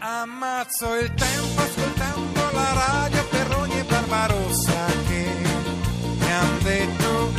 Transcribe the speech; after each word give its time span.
Ammazzo 0.00 0.94
il 0.94 1.12
tempo 1.12 1.60
ascoltando 1.60 2.50
la 2.52 2.72
radio 2.72 3.24
per 3.30 3.56
ogni 3.56 3.82
barbarossa 3.82 4.86
che 5.08 5.26
mi 6.18 6.32
han 6.32 6.58
detto. 6.62 7.32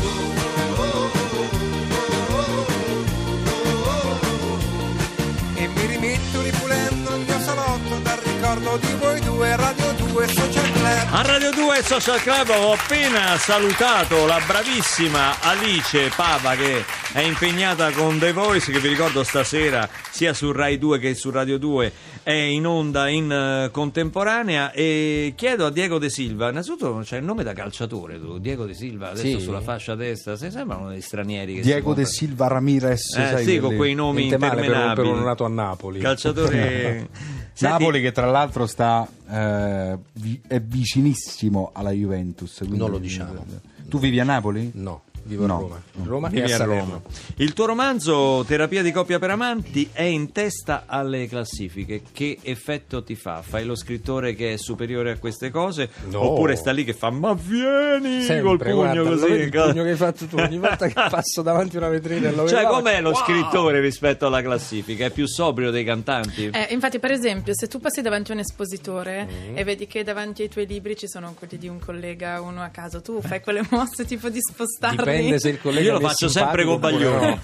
E 5.56 5.68
mi 5.68 5.86
rimetto 5.86 6.42
ripulendo 6.42 7.16
il 7.16 7.22
mio 7.22 7.40
salotto 7.40 7.98
dal 8.00 8.18
ricordo 8.18 8.78
di 8.78 8.94
voi 9.00 9.20
due, 9.22 9.56
Radio 9.56 9.94
2 10.20 10.28
Social 10.28 10.72
Club. 10.74 11.08
A 11.12 11.22
Radio 11.22 11.52
2 11.52 11.82
Social 11.82 12.20
Club 12.22 12.50
ho 12.50 12.74
appena 12.74 13.38
salutato 13.38 14.26
la 14.26 14.42
bravissima 14.46 15.40
Alice 15.40 16.10
Pava 16.14 16.56
che 16.56 16.84
è 17.14 17.22
impegnata 17.22 17.90
con 17.92 18.20
The 18.20 18.34
Voice 18.34 18.70
che 18.70 18.80
vi 18.80 18.90
ricordo 18.90 19.24
stasera 19.24 19.88
sia 20.12 20.34
su 20.34 20.52
Rai 20.52 20.78
2 20.78 21.00
che 21.00 21.16
su 21.16 21.30
Radio 21.32 21.58
2 21.58 21.92
è 22.24 22.34
in 22.34 22.66
onda 22.68 23.08
in 23.08 23.32
eh, 23.32 23.70
contemporanea 23.72 24.74
e 24.74 25.32
chiedo 25.38 25.66
a 25.68 25.72
Diego 25.72 25.98
De 26.00 26.10
Silva 26.10 26.50
innanzitutto 26.50 27.00
c'è 27.02 27.18
il 27.18 27.24
nome 27.24 27.44
da 27.44 27.54
calciatore 27.54 28.20
tu 28.20 28.40
Diego 28.40 28.66
De 28.66 28.74
Silva 28.74 29.12
adesso 29.12 29.38
Sì. 29.38 29.40
sulla 29.40 29.62
fascia 29.62 29.96
destra 29.96 30.36
se 30.36 30.52
sembrano 30.52 30.90
dei 30.90 31.00
stranieri 31.02 31.56
che 31.56 31.62
Diego 31.62 31.92
si 31.94 32.00
De. 32.02 32.06
Silva 32.06 32.48
Ramirez, 32.48 33.16
eh, 33.16 33.28
sai, 33.30 33.46
sì 33.46 33.58
con 33.60 33.74
quei 33.78 33.94
nomi 33.96 34.28
male 34.28 34.38
per 34.38 34.42
un- 34.42 34.50
per 34.50 34.64
interminabili 34.66 35.08
uno 35.12 35.24
nato 35.24 35.46
a 35.46 35.50
Napoli. 35.50 36.00
calciatore 36.02 37.08
Senti, 37.60 37.78
Napoli 37.84 38.02
che 38.02 38.12
tra 38.14 38.30
l'altro 38.30 38.66
sta 38.68 39.06
eh, 39.30 39.98
vi- 40.14 40.42
è 40.48 40.62
vicinissimo 40.62 41.72
alla 41.74 41.92
Juventus. 41.92 42.62
Non 42.62 42.90
lo 42.90 42.98
diciamo. 43.00 43.46
Tu 43.90 44.00
vivi 44.00 44.20
a 44.20 44.24
Napoli? 44.24 44.72
No, 44.76 45.02
vivo 45.30 45.46
No. 45.46 45.56
a 45.56 45.60
Roma. 45.60 45.82
Roma 46.04 46.28
e 46.28 46.32
Vivi 46.32 46.52
a 46.52 46.56
a 46.56 46.58
Salerno. 46.58 46.84
Roma. 46.86 47.02
Il 47.38 47.54
tuo 47.54 47.66
romanzo 47.66 48.44
Terapia 48.48 48.82
di 48.82 48.92
coppia 48.92 49.20
per 49.20 49.30
amanti 49.30 49.90
è 49.92 50.02
in 50.04 50.32
testa 50.32 50.84
alle 50.86 51.28
classifiche. 51.28 52.02
Che 52.12 52.40
effetto 52.42 53.04
ti 53.04 53.16
fa? 53.16 53.42
Fai 53.42 53.64
lo 53.66 53.76
scrittore 53.76 54.34
che 54.36 54.54
è 54.54 54.58
superiore 54.58 55.12
a 55.12 55.18
queste 55.18 55.50
cose? 55.52 55.90
No. 56.10 56.32
Oppure 56.32 56.56
sta 56.56 56.72
lì 56.72 56.84
che 56.84 56.94
fa 56.94 57.10
ma 57.10 57.34
vieni 57.34 58.22
Sempre, 58.24 58.42
col 58.42 58.58
pugno 58.58 58.76
guarda, 58.76 59.04
così? 59.04 59.32
il 59.32 59.50
pugno 59.50 59.84
che 59.84 59.90
hai 59.90 59.96
fatto 59.96 60.26
tu 60.26 60.38
ogni 60.38 60.58
volta 60.58 60.88
che 60.88 60.94
passo 61.10 61.42
davanti 61.42 61.76
a 61.76 61.80
una 61.80 61.90
vetrina 61.90 62.32
lo 62.32 62.48
Cioè, 62.48 62.64
com'è 62.66 63.00
lo 63.02 63.12
wow! 63.12 63.22
scrittore 63.24 63.80
rispetto 63.80 64.26
alla 64.26 64.42
classifica? 64.42 65.06
È 65.06 65.12
più 65.12 65.28
sobrio 65.28 65.72
dei 65.72 65.84
cantanti? 65.84 66.50
Eh, 66.52 66.68
infatti, 66.72 67.00
per 67.00 67.12
esempio, 67.12 67.54
se 67.56 67.68
tu 67.68 67.80
passi 67.80 68.02
davanti 68.02 68.32
a 68.32 68.34
un 68.34 68.40
espositore 68.42 69.28
Mm. 69.30 69.58
e 69.58 69.64
vedi 69.64 69.86
che 69.88 70.04
davanti 70.04 70.42
ai 70.44 70.50
tuoi 70.50 70.66
libri 70.66 70.96
ci 70.96 71.08
sono 71.08 71.34
quelli 71.38 71.58
di 71.58 71.68
un 71.68 71.80
collega, 71.80 72.42
uno 72.42 72.62
a 72.62 72.70
caso, 72.70 73.02
tu 73.02 73.22
fai 73.22 73.42
quelle 73.42 73.62
mosse 73.70 74.06
tipo 74.06 74.30
di 74.30 74.40
spostarli. 74.42 74.98
Dipende 74.98 75.19
se 75.40 75.50
il 75.50 75.60
collega 75.62 75.86
Io 75.88 75.94
lo 75.94 76.00
faccio 76.08 76.28
sempre 76.30 76.64
con 76.66 76.80
Baglioni. 76.80 77.40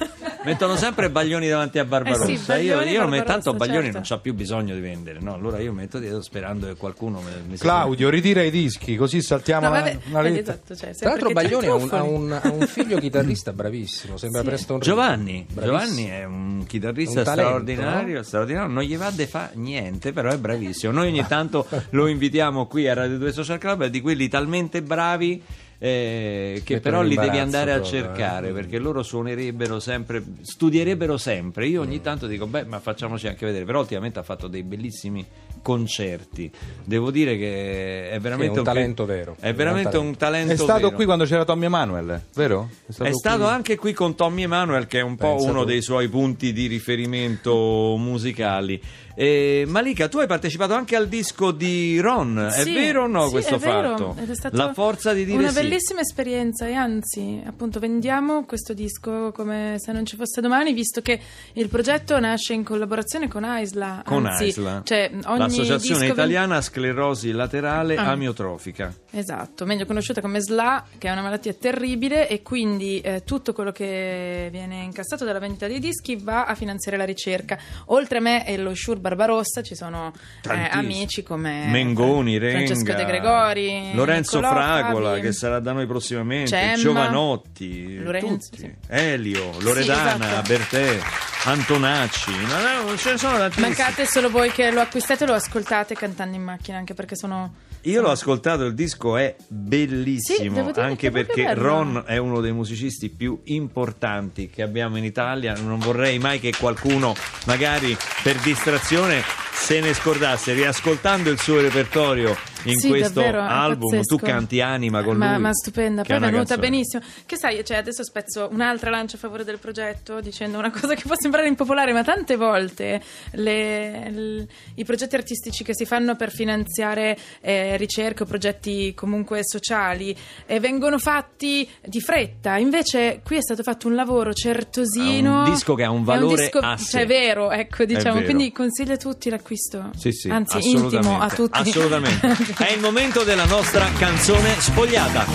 Mettono 0.45 0.76
sempre 0.76 1.09
Baglioni 1.09 1.48
davanti 1.48 1.80
a 1.80 1.86
Barbarossa. 1.86 2.30
Eh 2.31 2.38
sì, 2.38 2.52
io, 2.66 2.81
io 2.81 3.00
Barbarossa, 3.00 3.23
tanto 3.23 3.54
Baglioni 3.56 3.84
certo. 3.86 3.98
non 3.98 4.04
c'ha 4.08 4.18
più 4.20 4.36
bisogno 4.36 4.76
di 4.76 4.80
vendere, 4.81 5.18
no? 5.20 5.34
Allora 5.34 5.59
io 5.59 5.73
metto 5.73 5.98
dietro 5.98 6.22
sperando 6.22 6.68
che 6.68 6.76
qualcuno 6.76 7.20
mi, 7.22 7.31
mi 7.50 7.58
Claudio, 7.58 8.09
ritira 8.09 8.44
i 8.44 8.52
dischi 8.52 8.96
così 8.96 9.23
saltiamo 9.23 9.66
No, 9.66 9.72
vabbè, 9.72 9.90
eh, 9.90 10.22
letta. 10.22 10.52
esatto, 10.52 10.76
cioè, 10.76 10.94
Tra 10.96 11.09
l'altro 11.09 11.31
Baglioni 11.31 11.66
ha 11.66 11.73
un, 11.73 11.90
ha 11.92 12.03
un- 12.03 12.40
ha 12.44 12.48
un 12.52 12.68
figlio 12.68 13.00
chitarrista 13.00 13.53
bravissimo, 13.53 14.18
sembra 14.18 14.42
Sì. 14.42 14.48
presto 14.48 14.73
un 14.76 14.80
Giovanni, 14.81 15.46
Bravissimo. 15.52 15.66
Giovanni 15.80 16.09
è 16.09 16.23
un 16.26 16.64
chitarrista 16.68 17.20
Un 17.20 17.26
talento, 17.26 17.50
straordinario, 17.50 18.22
straordinario, 18.23 18.72
non 18.72 18.84
gli 18.84 18.98
va 18.98 19.09
de 19.09 19.26
fa 19.28 19.50
niente, 19.56 20.14
però 20.14 20.30
è 20.31 20.38
bravissimo. 20.38 20.92
Noi 20.94 21.08
ogni 21.08 21.26
tanto 21.28 21.66
lo 21.90 22.06
invitiamo 22.06 22.68
qui 22.68 22.88
a 22.88 22.94
Radio 22.94 23.18
2 23.18 23.31
Social 23.31 23.58
Club, 23.58 23.86
è 23.86 23.90
di 23.90 24.00
quelli 24.00 24.28
talmente 24.28 24.84
bravi 24.84 25.42
eh, 25.78 26.62
che 26.64 26.80
però 26.80 27.02
li 27.02 27.16
devi 27.16 27.38
andare 27.38 27.72
a 27.72 27.80
proprio, 27.80 28.00
cercare 28.02 28.50
eh. 28.50 28.54
perché 28.54 28.80
loro 28.80 29.04
suonerebbero 29.04 29.80
sempre, 29.80 30.23
studierebbero 30.42 31.18
sempre. 31.18 31.68
Io 31.68 31.81
Mm. 31.81 31.88
ogni 31.88 32.02
tanto 32.02 32.28
dico, 32.28 32.48
beh, 32.48 32.66
ma 32.66 32.80
facciamoci 32.80 33.28
anche 33.28 33.45
vedere. 33.45 33.66
Però 33.66 33.80
ultimamente 33.80 34.20
ha 34.20 34.23
fatto 34.23 34.48
dei 34.48 34.64
bellissimi 34.64 35.26
concerti. 35.62 36.52
Devo 36.84 37.12
dire 37.12 37.38
che 37.38 38.09
è 38.09 38.20
veramente 38.20 38.59
un 38.59 38.66
talento 38.66 39.06
vero. 39.06 39.36
È 39.40 39.53
veramente 39.53 39.98
un 39.98 40.16
talento 40.16 40.53
È 40.53 40.56
stato 40.56 40.86
vero. 40.86 40.92
qui 40.96 41.06
quando 41.06 41.26
c'era 41.26 41.44
Tommy 41.44 41.66
Emanuel, 41.66 42.22
vero? 42.36 42.70
È 42.88 43.12
stato 43.12 43.44
qui? 43.44 43.47
anche 43.47 43.75
qui 43.75 43.94
con 43.94 44.16
Tommy 44.16 44.44
Emanuel, 44.44 44.88
che 44.88 45.00
è 45.00 45.03
un 45.03 45.16
po' 45.16 45.36
Pensa 45.36 45.50
uno 45.50 45.59
tu. 45.62 45.66
dei 45.68 45.81
suoi 45.81 46.07
punti 46.07 46.53
di 46.53 46.68
riferimento 46.68 47.96
musicali. 47.97 48.81
E, 49.18 49.64
Malika, 49.68 50.09
tu 50.09 50.18
hai 50.20 50.28
partecipato 50.28 50.74
anche 50.74 50.96
al 50.98 51.08
disco 51.08 51.52
di 51.52 52.00
Ron, 52.02 52.50
è 52.53 52.64
Sì, 52.64 52.74
vero 52.74 53.03
o 53.03 53.08
no 53.08 53.26
sì, 53.26 53.31
questo 53.31 53.56
è 53.56 53.59
fatto? 53.59 54.16
Ed 54.20 54.30
è 54.30 54.36
stato 54.36 54.58
La 54.58 54.74
forza 54.74 55.14
di 55.14 55.24
dire 55.24 55.38
una 55.38 55.50
sì. 55.52 55.62
bellissima 55.62 56.02
esperienza 56.02 56.68
e 56.68 56.74
anzi, 56.74 57.42
appunto, 57.46 57.80
vendiamo 57.80 58.44
questo 58.46 58.74
disco 58.74 59.31
come 59.31 59.75
se 59.80 59.94
non 59.94 60.06
ci 60.06 60.18
fosse 60.18 60.42
domani, 60.42 60.74
visto 60.74 61.02
che 61.02 61.20
il 61.54 61.70
progetto 61.70 62.20
nasce 62.20 62.54
in 62.54 62.64
collaborazione 62.66 63.30
con 63.30 63.46
AISLA. 63.46 64.04
Con 64.06 64.25
anzi, 64.25 64.44
AISLA, 64.44 64.81
cioè, 64.84 65.09
l'Associazione 65.38 66.08
Italiana 66.08 66.59
Sclerosi 66.62 67.31
Laterale 67.31 67.96
Ah. 67.96 68.09
Amiotrofica. 68.12 68.94
Esatto, 69.16 69.66
meglio 69.66 69.86
conosciuta 69.86 70.20
come 70.20 70.42
SLA, 70.42 70.88
che 70.98 71.08
è 71.08 71.12
una 71.12 71.22
malattia 71.22 71.53
terribile 71.53 72.28
e 72.28 72.42
quindi 72.42 73.00
eh, 73.00 73.24
tutto 73.24 73.53
quello 73.53 73.72
che 73.72 74.50
viene 74.52 74.84
incassato 74.84 75.24
dalla 75.24 75.40
vendita 75.40 75.68
dei 75.68 75.80
dischi 75.80 76.18
va 76.18 76.44
a 76.44 76.53
finanziare 76.53 76.98
la 76.98 77.06
ricerca. 77.06 77.58
Oltre 77.86 78.18
a 78.18 78.22
me 78.22 78.46
e 78.46 78.58
lo 78.58 78.75
Shure 78.75 79.00
Barbarossa 79.00 79.62
ci 79.62 79.74
sono 79.74 80.12
eh, 80.44 80.68
amici 80.70 81.24
come 81.24 81.68
Mengoni, 81.68 82.38
Renga, 82.38 82.66
Francesco 82.66 82.94
De 82.94 83.06
Gregori, 83.06 83.92
Lorenzo 83.94 84.42
Niccolò, 84.42 84.54
Fragola 84.54 85.09
Fabi. 85.12 85.22
che 85.22 85.31
sarà 85.31 85.59
da 85.62 85.72
noi 85.72 85.88
prossimamente, 85.88 86.50
Gemma, 86.50 86.75
Giovanotti, 86.75 87.98
Lorenzo, 87.98 88.50
tutti. 88.50 88.58
sì. 88.58 88.74
Elio, 88.90 89.52
Loredana, 89.62 90.25
esatto. 90.25 90.48
Bertè, 90.50 91.00
Antonacci, 91.46 92.31
no, 92.31 92.90
no, 92.90 92.98
ce 92.98 93.12
ne 93.12 93.18
sono 93.18 93.38
tantissimi. 93.38 93.68
Mancate 93.68 94.06
solo 94.06 94.30
voi 94.30 94.52
che 94.52 94.72
lo 94.72 94.81
acquistate 94.81 95.24
e 95.24 95.28
lo 95.28 95.36
ascoltate 95.36 95.96
cantando 95.96 96.36
in 96.36 96.44
macchina, 96.44 96.78
anche 96.78 96.94
perché 96.94 97.16
sono... 97.16 97.54
Io 97.85 98.01
l'ho 98.01 98.09
ascoltato, 98.09 98.66
il 98.66 98.73
disco 98.73 99.16
è 99.16 99.35
bellissimo, 99.47 100.72
Sì, 100.73 100.79
anche 100.79 101.12
perché. 101.12 101.53
Ron 101.53 102.03
è 102.07 102.18
uno 102.18 102.41
dei 102.41 102.51
musicisti 102.51 103.09
più 103.09 103.41
importanti 103.44 104.50
che 104.50 104.63
abbiamo 104.63 104.97
in 104.97 105.03
Italia. 105.03 105.53
Non 105.53 105.78
vorrei 105.78 106.18
mai 106.18 106.40
che 106.40 106.51
qualcuno, 106.57 107.13
magari 107.45 107.95
per 108.24 108.38
distrazione, 108.38 109.22
se 109.56 109.80
ne 109.80 109.94
scordasse. 109.94 110.54
Riascoltando 110.54 111.30
il 111.30 111.40
suo 111.40 111.60
repertorio 111.62 112.36
in 112.66 112.80
Sì, 112.80 112.88
questo 112.90 113.20
davvero, 113.22 113.40
è 113.40 113.48
album, 113.48 113.90
pazzesco. 113.92 114.16
tu 114.16 114.24
canti 114.24 114.60
Anima 114.62 115.04
con 115.04 115.18
ma, 115.18 115.34
lui. 115.34 115.42
Ma 115.42 115.54
stupenda, 115.54 116.04
poi 116.04 116.16
è 116.16 116.20
venuta 116.20 116.38
canzone. 116.56 116.60
benissimo. 116.62 117.04
Che 117.26 117.38
sai, 117.38 117.64
cioè, 117.64 117.78
adesso 117.78 118.04
spezzo 118.04 118.48
un'altra 118.52 118.90
lancia 118.90 119.18
a 119.18 119.20
favore 119.20 119.44
del 119.44 119.60
progetto 119.60 120.20
dicendo 120.20 120.58
una 120.58 120.72
cosa 120.72 120.94
che 120.96 121.04
può 121.06 121.16
sembrare 121.18 121.48
impopolare, 121.48 121.94
ma 121.94 122.04
tante 122.04 122.36
volte 122.36 123.02
le- 123.32 124.10
l- 124.12 124.48
i 124.76 124.84
progetti 124.84 125.16
artistici 125.16 125.64
che 125.64 125.76
si 125.76 125.86
fanno 125.86 126.16
per 126.16 126.32
finanziare 126.32 127.18
eh, 127.42 127.78
ricerche 127.78 128.24
o 128.24 128.26
progetti 128.26 128.94
comunque 128.96 129.42
sociali 129.44 130.16
eh, 130.48 130.60
vengono 130.60 130.98
fatti 130.98 131.70
di 131.84 132.02
fretta. 132.02 132.58
Invece 132.58 133.22
qui 133.24 133.38
è 133.38 133.42
stato 133.42 133.62
fatto 133.64 133.88
un 133.88 133.96
lavoro 133.96 134.34
certosino. 134.34 135.44
È 135.44 135.48
un 135.48 135.54
disco 135.54 135.76
che 135.76 135.84
ha 135.84 135.92
un 135.92 136.02
È 136.02 136.06
valore 136.06 136.42
disco, 136.44 136.60
a 136.60 136.78
sé. 136.78 136.90
Cioè, 136.98 137.06
vero, 137.06 137.52
ecco, 137.52 137.86
diciamo. 137.86 138.16
vero. 138.16 138.26
Quindi 138.26 138.52
consiglio 138.52 138.94
a 138.94 138.98
tutti 138.98 139.30
l'acquisto. 139.50 139.91
Sì, 139.95 140.11
sì, 140.11 140.29
Anzi, 140.29 140.72
intimo 140.72 141.19
a 141.19 141.29
tutti. 141.29 141.59
Assolutamente. 141.59 142.28
È 142.57 142.72
il 142.73 142.81
momento 142.81 143.23
della 143.23 143.45
nostra 143.45 143.85
canzone 143.97 144.59
spogliata. 144.59 145.25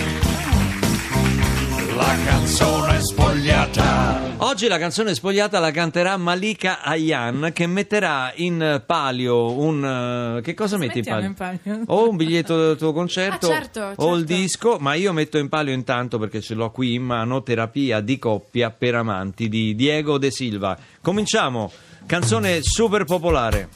La 1.95 2.15
canzone 2.25 3.01
spogliata. 3.01 4.19
Oggi 4.37 4.67
la 4.67 4.79
canzone 4.79 5.13
spogliata 5.13 5.59
la 5.59 5.71
canterà 5.71 6.17
Malika 6.17 6.81
Ayan 6.81 7.51
che 7.53 7.67
metterà 7.67 8.31
in 8.37 8.81
palio 8.85 9.51
un... 9.51 10.37
eh, 10.37 10.41
che 10.41 10.55
cosa 10.55 10.77
metti 10.77 10.97
in 10.99 11.03
palio? 11.05 11.27
in 11.27 11.33
palio? 11.35 11.81
O 11.87 12.09
un 12.09 12.15
biglietto 12.15 12.57
del 12.57 12.75
tuo 12.77 12.91
concerto 12.91 13.47
Ah, 13.51 13.53
certo, 13.53 13.93
o 13.97 14.15
il 14.15 14.25
certo. 14.27 14.41
disco, 14.41 14.77
ma 14.79 14.95
io 14.95 15.13
metto 15.13 15.37
in 15.37 15.47
palio 15.47 15.73
intanto 15.73 16.17
perché 16.17 16.41
ce 16.41 16.55
l'ho 16.55 16.71
qui 16.71 16.95
in 16.95 17.03
mano 17.03 17.43
Terapia 17.43 17.99
di 17.99 18.17
coppia 18.17 18.71
per 18.71 18.95
amanti 18.95 19.47
di 19.47 19.75
Diego 19.75 20.17
De 20.17 20.31
Silva. 20.31 20.75
Cominciamo, 21.01 21.71
canzone 22.07 22.63
super 22.63 23.03
popolare. 23.05 23.69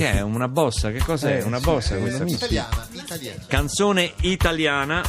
Che 0.00 0.12
è 0.12 0.20
una 0.20 0.48
bossa? 0.48 0.90
Che 0.90 0.98
cos'è? 0.98 1.38
Eh, 1.38 1.42
una 1.42 1.60
bossa 1.60 1.96
questa? 1.96 2.24
Italiana, 2.24 2.88
italiana. 2.92 3.42
Canzone 3.46 4.12
italiana. 4.22 5.02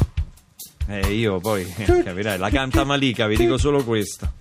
Eh, 0.88 1.14
io 1.14 1.40
poi, 1.40 1.72
eh, 1.78 2.04
capirai, 2.04 2.38
la 2.38 2.50
canta 2.50 2.84
Malika, 2.84 3.26
vi 3.28 3.36
dico 3.36 3.58
solo 3.58 3.84
questo. 3.84 4.32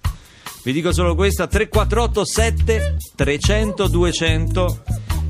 Vi 0.63 0.73
dico 0.73 0.93
solo 0.93 1.15
questa, 1.15 1.47
3487 1.47 2.97
300 3.15 3.89
200 3.89 4.83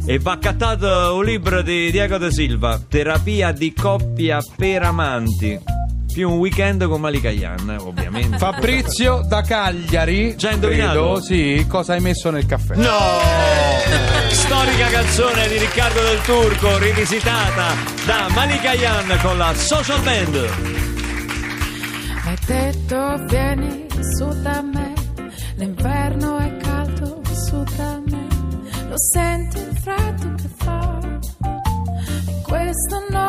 e 0.06 0.18
va 0.18 0.32
accattato 0.32 1.14
un 1.14 1.24
libro 1.24 1.62
di 1.62 1.90
Diego 1.90 2.18
De 2.18 2.30
Silva, 2.30 2.80
Terapia 2.88 3.52
di 3.52 3.72
coppia 3.72 4.40
per 4.56 4.82
amanti. 4.82 5.73
Più 6.14 6.30
un 6.30 6.38
weekend 6.38 6.86
con 6.86 7.00
Malika 7.00 7.28
Yan, 7.28 7.76
ovviamente. 7.80 8.38
Fabrizio 8.38 9.22
da 9.26 9.42
Cagliari. 9.42 10.36
Già 10.36 10.52
indovinato? 10.52 10.92
credo, 10.92 11.20
sì, 11.20 11.66
cosa 11.68 11.94
hai 11.94 12.00
messo 12.00 12.30
nel 12.30 12.46
caffè? 12.46 12.76
No! 12.76 13.18
Storica 14.30 14.86
canzone 14.90 15.48
di 15.48 15.58
Riccardo 15.58 16.00
del 16.02 16.20
Turco, 16.20 16.78
rivisitata 16.78 17.74
da 18.06 18.28
Malika 18.32 18.74
Yan 18.74 19.18
con 19.22 19.38
la 19.38 19.52
Social 19.56 20.00
Band. 20.02 20.36
Hai 22.26 22.38
detto 22.46 23.24
vieni 23.26 23.86
su 24.16 24.28
da 24.40 24.62
me, 24.62 24.92
l'inverno 25.56 26.38
è 26.38 26.56
caldo 26.58 27.22
su 27.32 27.60
da 27.76 28.00
me, 28.06 28.26
lo 28.88 28.96
senti 28.96 29.58
il 29.58 29.76
freddo 29.82 30.34
che 30.36 30.48
fa 30.58 30.98
in 32.28 32.42
questa 32.42 32.98
nostra 33.10 33.23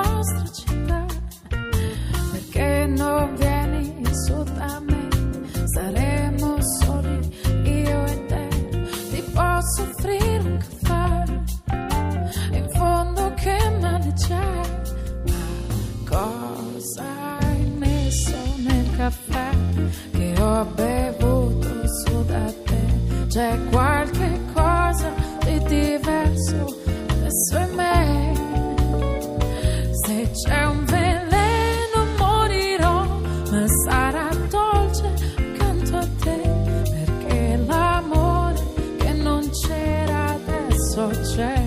ho 20.56 20.66
bevuto 20.74 21.68
su 21.88 22.24
da 22.26 22.46
te? 22.64 22.84
C'è 23.28 23.60
qualche 23.70 24.40
cosa 24.54 25.12
di 25.44 25.60
diverso 25.66 26.84
adesso 27.26 27.58
è 27.58 27.66
me. 27.76 28.34
Se 29.92 30.32
c'è 30.32 30.66
un 30.66 30.86
veleno 30.86 32.06
morirò, 32.18 33.06
ma 33.52 33.66
sarà 33.86 34.30
dolce 34.50 35.14
accanto 35.38 35.98
a 35.98 36.08
te, 36.24 36.42
perché 36.90 37.58
l'amore 37.66 38.64
che 38.98 39.12
non 39.14 39.50
c'era 39.50 40.36
adesso 40.36 41.10
c'è. 41.34 41.64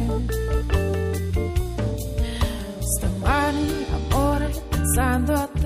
Stamani, 2.79 3.87
amore, 3.93 4.51
pensando 4.71 5.33
a 5.35 5.49
te, 5.53 5.58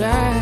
c'è. 0.00 0.32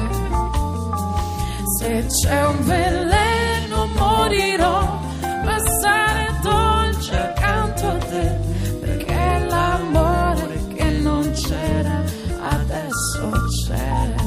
Se 1.78 2.06
c'è 2.06 2.46
un 2.46 2.64
veleno 2.64 3.86
morirò, 3.96 5.00
ma 5.44 5.56
sarà 5.80 6.38
dolce 6.40 7.18
accanto 7.18 7.88
a 7.88 7.96
te, 7.96 8.38
perché 8.80 9.46
l'amore 9.48 10.60
che 10.76 10.90
non 10.90 11.32
c'era 11.32 12.04
adesso 12.40 13.30
c'è. 13.66 14.26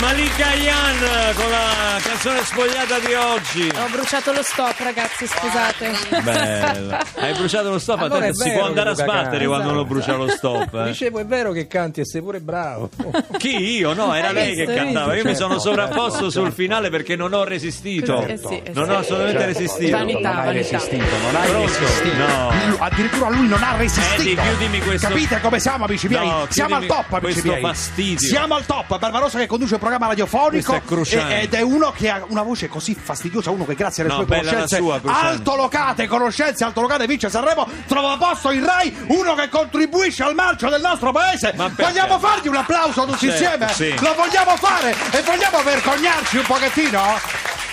Malika 0.00 0.52
Yan 0.52 1.34
con 1.34 1.50
la 1.50 1.98
canzone 2.02 2.44
spogliata 2.44 2.98
di 2.98 3.14
oggi. 3.14 3.43
Ho 3.56 3.88
bruciato 3.88 4.32
lo 4.32 4.42
stop, 4.42 4.74
ragazzi, 4.80 5.26
scusate. 5.28 5.92
Bella. 6.22 7.00
Hai 7.14 7.34
bruciato 7.34 7.70
lo 7.70 7.78
stop, 7.78 8.00
Allora 8.00 8.16
a 8.16 8.20
te 8.22 8.28
è 8.30 8.34
si 8.34 8.50
può 8.50 8.64
andare 8.64 8.90
a 8.90 8.94
sbattere 8.94 9.30
canta. 9.30 9.46
quando 9.46 9.68
uno 9.70 9.84
brucia 9.84 10.14
lo 10.16 10.28
stop. 10.28 10.74
eh. 10.74 10.84
Dicevo, 10.86 11.20
è 11.20 11.24
vero 11.26 11.52
che 11.52 11.68
canti 11.68 12.00
e 12.00 12.04
sei 12.04 12.20
pure 12.20 12.40
bravo. 12.40 12.90
Chi 13.38 13.56
io? 13.76 13.92
No, 13.92 14.12
era 14.12 14.28
Hai 14.28 14.34
lei 14.34 14.54
visto, 14.56 14.64
che 14.72 14.74
cantava. 14.74 15.14
Io 15.14 15.22
visto? 15.22 15.28
mi 15.28 15.34
sono 15.36 15.52
Certo, 15.54 15.68
sovrapposto 15.68 16.10
certo, 16.10 16.30
sul 16.30 16.42
certo. 16.42 16.56
finale 16.56 16.90
perché 16.90 17.14
non 17.14 17.32
ho 17.32 17.44
resistito. 17.44 18.26
Eh 18.26 18.36
sì, 18.38 18.60
eh 18.62 18.72
Non 18.74 18.90
ho 18.90 18.96
assolutamente 18.98 19.38
Certo, 19.42 19.58
resistito. 19.60 19.96
Vanità, 19.96 20.18
non 20.32 20.38
hai 20.38 20.44
vanità. 20.46 20.76
resistito, 20.78 21.16
non 21.22 21.36
hai 21.36 21.48
Pronto? 21.48 21.66
resistito. 21.78 22.16
No. 22.26 22.52
Lui- 22.66 22.76
addirittura 22.80 23.28
lui 23.28 23.48
non 23.48 23.62
ha 23.62 23.76
resistito. 23.76 24.20
Eddie, 24.20 24.34
chiudimi 24.42 24.80
questo- 24.80 25.06
Capite 25.08 25.40
come 25.40 25.60
siamo, 25.60 25.84
amici 25.84 26.08
miei? 26.08 26.26
No, 26.28 26.46
siamo 26.48 26.74
al 26.74 26.86
top, 26.86 27.12
amici 27.12 27.20
questo 27.40 27.48
miei. 27.50 27.60
fastidio. 27.62 28.18
Siamo 28.28 28.54
al 28.56 28.66
top. 28.66 28.98
Barbarossa 28.98 29.38
che 29.38 29.46
conduce 29.46 29.74
un 29.74 29.80
programma 29.80 30.06
radiofonico 30.08 30.72
Questo 30.72 30.74
è 30.74 30.82
Cruciani. 30.82 31.34
e- 31.34 31.42
ed 31.42 31.54
è 31.54 31.60
uno 31.60 31.92
che 31.96 32.08
ha 32.10 32.24
una 32.28 32.42
voce 32.42 32.68
così 32.68 32.94
fastidiosa, 33.00 33.43
uno 33.50 33.64
che 33.64 33.74
grazie 33.74 34.04
alle 34.04 34.12
No, 34.12 34.24
sue 34.24 34.26
conoscenze 34.26 34.76
sua, 34.76 35.00
altolocate, 35.04 36.06
conoscenze 36.06 36.64
altolocate 36.64 37.06
vince 37.06 37.28
Sanremo, 37.30 37.68
trova 37.86 38.16
posto 38.16 38.50
in 38.50 38.64
Rai, 38.64 38.94
uno 39.08 39.34
che 39.34 39.48
contribuisce 39.48 40.22
al 40.22 40.34
marcio 40.34 40.68
del 40.68 40.80
nostro 40.80 41.12
paese. 41.12 41.52
Ma? 41.56 41.70
Vogliamo 41.76 42.18
fargli 42.18 42.48
un 42.48 42.56
applauso 42.56 43.04
tutti 43.04 43.28
Certo, 43.28 43.64
insieme? 43.64 43.72
sì. 43.72 44.04
Lo 44.04 44.14
vogliamo 44.14 44.56
fare 44.56 44.94
e 45.10 45.22
vogliamo 45.22 45.62
vergognarci 45.62 46.36
un 46.38 46.44
pochettino? 46.46 47.02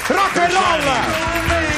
Rock 0.08 0.38
and 0.38 0.52
roll! 0.52 1.71